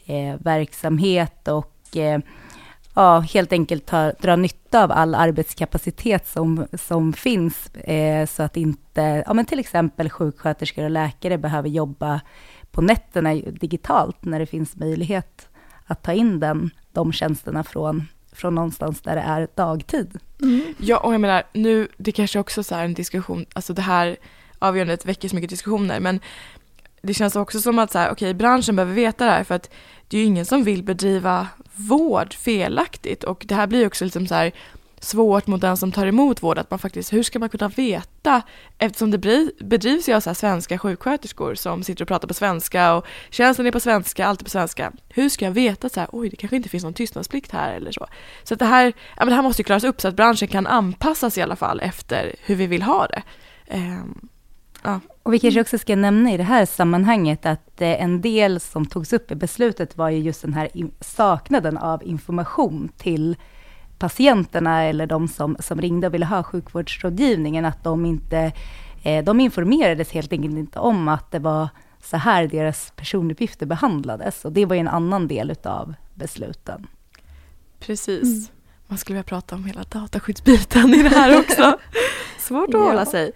eh, 0.06 0.36
verksamhet 0.40 1.48
och 1.48 1.98
eh, 1.98 2.20
ja, 2.96 3.20
helt 3.20 3.52
enkelt 3.54 3.86
ta, 3.86 4.12
dra 4.12 4.36
nytta 4.36 4.84
av 4.84 4.92
all 4.92 5.16
arbetskapacitet 5.16 6.28
som, 6.28 6.68
som 6.74 7.14
finns, 7.14 7.76
eh, 7.76 8.26
så 8.26 8.44
att 8.44 8.58
inte, 8.58 9.24
ja, 9.28 9.34
men 9.34 9.46
till 9.46 9.60
exempel 9.60 10.10
sjuksköterskor 10.10 10.84
och 10.84 10.90
läkare 10.90 11.38
behöver 11.38 11.70
jobba 11.70 12.22
på 12.72 12.82
nätterna 12.82 13.34
digitalt, 13.36 14.26
när 14.26 14.40
det 14.40 14.46
finns 14.46 14.76
möjlighet 14.76 15.50
att 15.86 16.04
ta 16.04 16.14
in 16.14 16.40
den, 16.40 16.70
de 16.92 17.14
tjänsterna 17.14 17.64
från, 17.64 18.08
från 18.32 18.56
någonstans 18.56 19.02
där 19.02 19.16
det 19.16 19.22
är 19.22 19.48
dagtid. 19.56 20.20
Mm. 20.42 20.74
Ja, 20.78 20.98
och 20.98 21.14
jag 21.14 21.22
menar, 21.22 21.44
nu, 21.54 21.88
det 21.98 22.12
kanske 22.12 22.40
också 22.40 22.64
är 22.72 22.86
en 22.86 22.94
diskussion, 22.94 23.46
alltså 23.54 23.74
det 23.74 23.82
här 23.82 24.18
avgörandet 24.68 25.06
väcker 25.06 25.30
så 25.30 25.36
mycket 25.36 25.50
diskussioner. 25.50 26.00
Men 26.00 26.20
det 27.02 27.14
känns 27.14 27.36
också 27.36 27.62
som 27.62 27.80
att 27.80 27.92
så 27.92 28.00
här, 28.00 28.12
okay, 28.12 28.34
branschen 28.34 28.76
behöver 28.76 28.94
veta 28.94 29.26
det 29.26 29.32
här 29.32 29.44
för 29.44 29.56
att 29.56 29.70
det 30.08 30.18
är 30.18 30.22
ju 30.22 30.28
ingen 30.28 30.46
som 30.46 30.64
vill 30.64 30.84
bedriva 30.84 31.48
vård 31.76 32.34
felaktigt 32.34 33.24
och 33.24 33.46
det 33.48 33.56
här 33.56 33.68
blir 33.68 33.88
också 33.88 34.06
liksom 34.06 34.28
så 34.28 34.36
här 34.36 34.52
svårt 35.00 35.48
mot 35.48 35.62
den 35.62 35.78
som 35.78 35.92
tar 35.92 36.08
emot 36.08 36.44
vård 36.44 36.58
att 36.58 36.72
man 36.72 36.80
faktiskt, 36.80 37.14
hur 37.14 37.24
ska 37.24 37.40
man 37.40 37.50
kunna 37.50 37.68
veta 37.68 38.42
eftersom 38.78 39.12
det 39.12 39.18
bedrivs 39.60 40.10
ju 40.10 40.14
av 40.14 40.20
så 40.20 40.30
här 40.30 40.36
svenska 40.36 40.78
sjuksköterskor 40.78 41.56
som 41.56 41.84
sitter 41.84 42.04
och 42.04 42.08
pratar 42.08 42.28
på 42.28 42.34
svenska 42.34 42.94
och 42.94 43.06
tjänsten 43.30 43.68
är 43.68 43.72
på 43.72 43.80
svenska, 43.80 44.26
allt 44.26 44.42
är 44.42 44.44
på 44.44 44.50
svenska. 44.50 44.92
Hur 45.10 45.30
ska 45.30 45.46
jag 45.46 45.52
veta 45.52 45.90
så 45.90 46.00
här, 46.00 46.10
oj 46.12 46.30
det 46.30 46.36
kanske 46.36 46.56
inte 46.56 46.70
finns 46.70 46.84
någon 46.84 46.94
tystnadsplikt 46.94 47.52
här 47.52 47.74
eller 47.74 47.92
så. 47.92 48.08
Så 48.44 48.54
att 48.54 48.60
det 48.60 48.66
här, 48.66 48.86
ja 48.86 49.26
men 49.26 49.28
det 49.28 49.36
här 49.36 49.42
måste 49.42 49.62
ju 49.62 49.64
klaras 49.64 49.84
upp 49.84 50.02
så 50.02 50.08
att 50.08 50.16
branschen 50.16 50.48
kan 50.48 50.68
anpassas 50.68 51.38
i 51.38 51.42
alla 51.42 51.56
fall 51.56 51.80
efter 51.80 52.36
hur 52.42 52.56
vi 52.56 52.68
vill 52.68 52.82
ha 52.82 53.08
det. 53.08 53.24
Um, 53.76 54.30
Ja. 54.86 55.00
Och 55.24 55.34
vi 55.34 55.40
kanske 55.40 55.62
också 55.62 55.78
ska 55.78 55.96
nämna 55.96 56.32
i 56.32 56.38
det 56.38 56.44
här 56.44 56.66
sammanhanget 56.66 57.46
att 57.46 57.82
eh, 57.82 58.02
en 58.04 58.22
del 58.22 58.60
som 58.60 58.86
togs 58.86 59.14
upp 59.14 59.32
i 59.32 59.36
beslutet 59.36 59.98
var 59.98 60.10
ju 60.10 60.18
just 60.18 60.42
den 60.42 60.54
här 60.54 60.70
saknaden 61.00 61.78
av 61.78 62.04
information 62.04 62.90
till 62.98 63.36
patienterna 63.98 64.84
eller 64.84 65.08
de 65.08 65.28
som, 65.28 65.58
som 65.60 65.82
ringde 65.82 66.08
och 66.08 66.14
ville 66.14 66.26
ha 66.26 66.44
sjukvårdsrådgivningen, 66.44 67.66
att 67.66 67.84
de 67.84 68.06
inte, 68.06 68.52
eh, 69.04 69.24
de 69.24 69.40
informerades 69.40 70.12
helt 70.12 70.32
enkelt 70.32 70.58
inte 70.58 70.80
om 70.80 71.08
att 71.08 71.32
det 71.32 71.40
var 71.40 71.70
så 72.04 72.18
här 72.18 72.48
deras 72.48 72.94
personuppgifter 72.96 73.66
behandlades. 73.66 74.46
Och 74.46 74.52
det 74.52 74.66
var 74.66 74.76
ju 74.76 74.80
en 74.80 74.88
annan 74.88 75.28
del 75.28 75.52
utav 75.52 75.94
besluten. 76.14 76.88
Precis. 77.80 78.24
Mm. 78.24 78.48
Man 78.88 78.98
skulle 78.98 79.14
vilja 79.14 79.24
prata 79.24 79.56
om 79.56 79.66
hela 79.66 79.84
dataskyddsbiten 79.84 80.94
i 80.94 81.04
det 81.04 81.10
här 81.10 81.40
också. 81.40 81.80
Svårt 82.40 82.68
att 82.68 82.74
ja. 82.74 82.80
hålla 82.80 83.06
sig. 83.06 83.32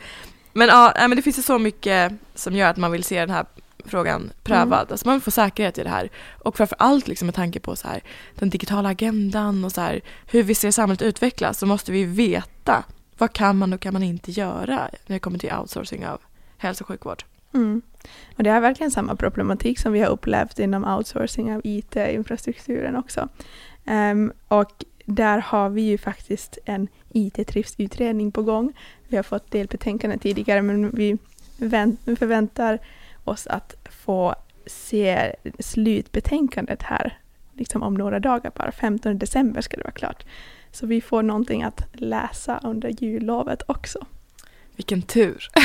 Men 0.60 0.68
ja, 0.68 0.94
men 0.96 1.16
det 1.16 1.22
finns 1.22 1.38
ju 1.38 1.42
så 1.42 1.60
mycket 1.60 2.14
som 2.36 2.56
gör 2.56 2.70
att 2.70 2.78
man 2.78 2.92
vill 2.92 3.04
se 3.04 3.20
den 3.20 3.30
här 3.30 3.46
frågan 3.86 4.32
prövad. 4.44 4.80
Mm. 4.80 4.92
Alltså 4.92 5.08
man 5.08 5.16
vill 5.16 5.22
få 5.22 5.32
säkerhet 5.32 5.78
i 5.78 5.84
det 5.84 5.90
här. 5.90 6.10
Och 6.40 6.58
framför 6.58 6.78
allt 6.80 7.08
liksom 7.08 7.26
med 7.26 7.36
tanke 7.36 7.60
på 7.60 7.76
så 7.76 7.88
här, 7.88 8.04
den 8.36 8.50
digitala 8.50 8.90
agendan 8.90 9.66
och 9.66 9.72
så 9.72 9.82
här, 9.82 10.02
hur 10.28 10.44
vi 10.44 10.56
ser 10.56 10.72
samhället 10.72 11.02
utvecklas 11.02 11.60
så 11.60 11.66
måste 11.66 11.92
vi 11.92 12.06
veta 12.06 12.84
vad 13.18 13.34
kan 13.34 13.58
man 13.58 13.74
och 13.74 13.82
kan 13.82 13.94
man 13.94 14.04
inte 14.04 14.32
göra 14.32 14.90
när 15.08 15.16
det 15.16 15.20
kommer 15.20 15.40
till 15.40 15.54
outsourcing 15.54 16.08
av 16.08 16.22
hälso 16.58 16.84
och 16.84 16.88
sjukvård. 16.88 17.24
Mm. 17.54 17.82
Och 18.38 18.44
det 18.44 18.50
är 18.50 18.62
verkligen 18.62 18.92
samma 18.92 19.16
problematik 19.16 19.80
som 19.80 19.94
vi 19.94 20.00
har 20.00 20.10
upplevt 20.10 20.60
inom 20.60 20.86
outsourcing 20.86 21.56
av 21.56 21.62
IT-infrastrukturen 21.64 22.96
också. 22.96 23.30
Um, 23.86 24.32
och 24.48 24.86
där 25.16 25.40
har 25.40 25.70
vi 25.70 25.82
ju 25.82 25.98
faktiskt 25.98 26.58
en 26.66 26.88
IT-trivsutredning 27.14 28.32
på 28.32 28.44
gång. 28.44 28.74
Vi 29.08 29.16
har 29.16 29.24
fått 29.24 29.52
delbetänkande 29.52 30.18
tidigare 30.18 30.62
men 30.62 30.92
vi 30.92 31.18
förväntar 32.16 32.80
oss 33.24 33.48
att 33.48 33.76
få 33.90 34.36
se 34.66 35.36
slutbetänkandet 35.60 36.84
här 36.84 37.20
liksom 37.60 37.84
om 37.84 37.94
några 37.94 38.20
dagar, 38.20 38.52
bara 38.56 38.72
15 38.72 39.18
december 39.18 39.62
ska 39.62 39.78
det 39.78 39.84
vara 39.84 39.92
klart. 39.92 40.26
Så 40.72 40.88
vi 40.88 41.02
får 41.02 41.24
någonting 41.24 41.64
att 41.64 41.82
läsa 41.94 42.60
under 42.64 43.04
jullovet 43.04 43.62
också. 43.68 44.06
Vilken 44.76 45.02
tur! 45.02 45.50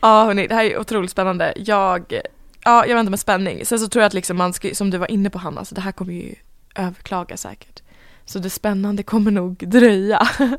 ja 0.00 0.24
hörni, 0.24 0.46
det 0.46 0.54
här 0.54 0.64
är 0.64 0.78
otroligt 0.78 1.10
spännande. 1.10 1.52
Jag, 1.56 2.20
ja, 2.64 2.86
jag 2.86 2.94
väntar 2.94 3.10
med 3.10 3.20
spänning. 3.20 3.66
Sen 3.66 3.78
så 3.78 3.88
tror 3.88 4.02
jag 4.02 4.06
att 4.06 4.14
liksom 4.14 4.36
man 4.36 4.52
ska, 4.52 4.74
som 4.74 4.90
du 4.90 4.98
var 4.98 5.10
inne 5.10 5.30
på 5.30 5.38
Hanna, 5.38 5.64
så 5.64 5.74
det 5.74 5.80
här 5.80 5.92
kommer 5.92 6.12
ju 6.12 6.34
överklaga 6.74 7.36
säkert. 7.36 7.82
Så 8.24 8.38
det 8.38 8.50
spännande 8.50 9.02
kommer 9.02 9.30
nog 9.30 9.68
dröja. 9.68 10.28
Men 10.38 10.58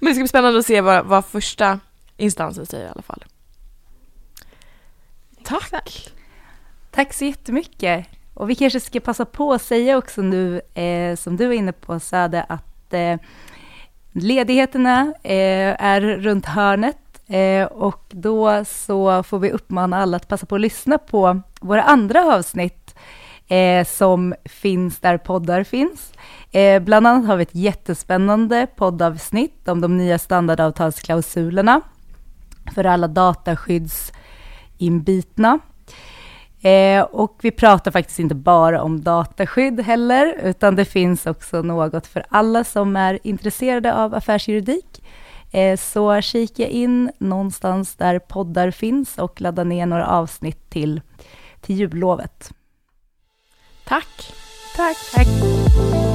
det 0.00 0.14
ska 0.14 0.20
bli 0.20 0.28
spännande 0.28 0.58
att 0.58 0.66
se 0.66 0.80
vad, 0.80 1.06
vad 1.06 1.24
första 1.24 1.80
instansen 2.16 2.66
säger 2.66 2.86
i 2.86 2.90
alla 2.90 3.02
fall. 3.02 3.24
Tack! 5.44 6.12
Tack 6.90 7.12
så 7.12 7.24
jättemycket. 7.24 8.06
Och 8.34 8.50
vi 8.50 8.54
kanske 8.54 8.80
ska 8.80 9.00
passa 9.00 9.24
på 9.24 9.52
att 9.52 9.62
säga 9.62 9.96
också 9.96 10.22
nu, 10.22 10.60
eh, 10.74 11.16
som 11.16 11.36
du 11.36 11.46
var 11.46 11.54
inne 11.54 11.72
på 11.72 12.00
Sade, 12.00 12.42
att 12.42 12.92
eh, 12.92 13.16
ledigheterna 14.12 15.14
eh, 15.22 15.84
är 15.84 16.00
runt 16.00 16.46
hörnet 16.46 17.20
eh, 17.26 17.64
och 17.64 18.04
då 18.10 18.64
så 18.64 19.22
får 19.22 19.38
vi 19.38 19.50
uppmana 19.50 20.02
alla 20.02 20.16
att 20.16 20.28
passa 20.28 20.46
på 20.46 20.54
att 20.54 20.60
lyssna 20.60 20.98
på 20.98 21.40
våra 21.60 21.82
andra 21.82 22.34
avsnitt 22.34 22.85
eh, 23.48 23.86
som 23.86 24.34
finns 24.44 24.98
där 24.98 25.18
poddar 25.18 25.64
finns. 25.64 26.12
Eh, 26.52 26.82
bland 26.82 27.06
annat 27.06 27.26
har 27.26 27.36
vi 27.36 27.42
ett 27.42 27.54
jättespännande 27.54 28.66
poddavsnitt 28.76 29.68
om 29.68 29.80
de 29.80 29.96
nya 29.96 30.18
standardavtalsklausulerna 30.18 31.80
för 32.74 32.84
alla 32.84 33.08
dataskyddsinbitna. 33.08 35.58
Eh, 36.60 37.02
och 37.02 37.38
vi 37.42 37.50
pratar 37.50 37.90
faktiskt 37.90 38.18
inte 38.18 38.34
bara 38.34 38.82
om 38.82 39.02
dataskydd 39.02 39.80
heller, 39.80 40.40
utan 40.42 40.76
det 40.76 40.84
finns 40.84 41.26
också 41.26 41.62
något 41.62 42.06
för 42.06 42.24
alla 42.28 42.64
som 42.64 42.96
är 42.96 43.18
intresserade 43.22 43.94
av 43.94 44.14
affärsjuridik. 44.14 45.02
Eh, 45.52 45.76
så 45.76 46.20
kika 46.20 46.66
in 46.66 47.10
någonstans 47.18 47.94
där 47.94 48.18
poddar 48.18 48.70
finns 48.70 49.18
och 49.18 49.40
ladda 49.40 49.64
ner 49.64 49.86
några 49.86 50.06
avsnitt 50.06 50.70
till, 50.70 51.00
till 51.60 51.76
jullovet. 51.76 52.52
Tack! 53.86 54.08
Tack! 54.74 54.96
Tack! 55.12 56.05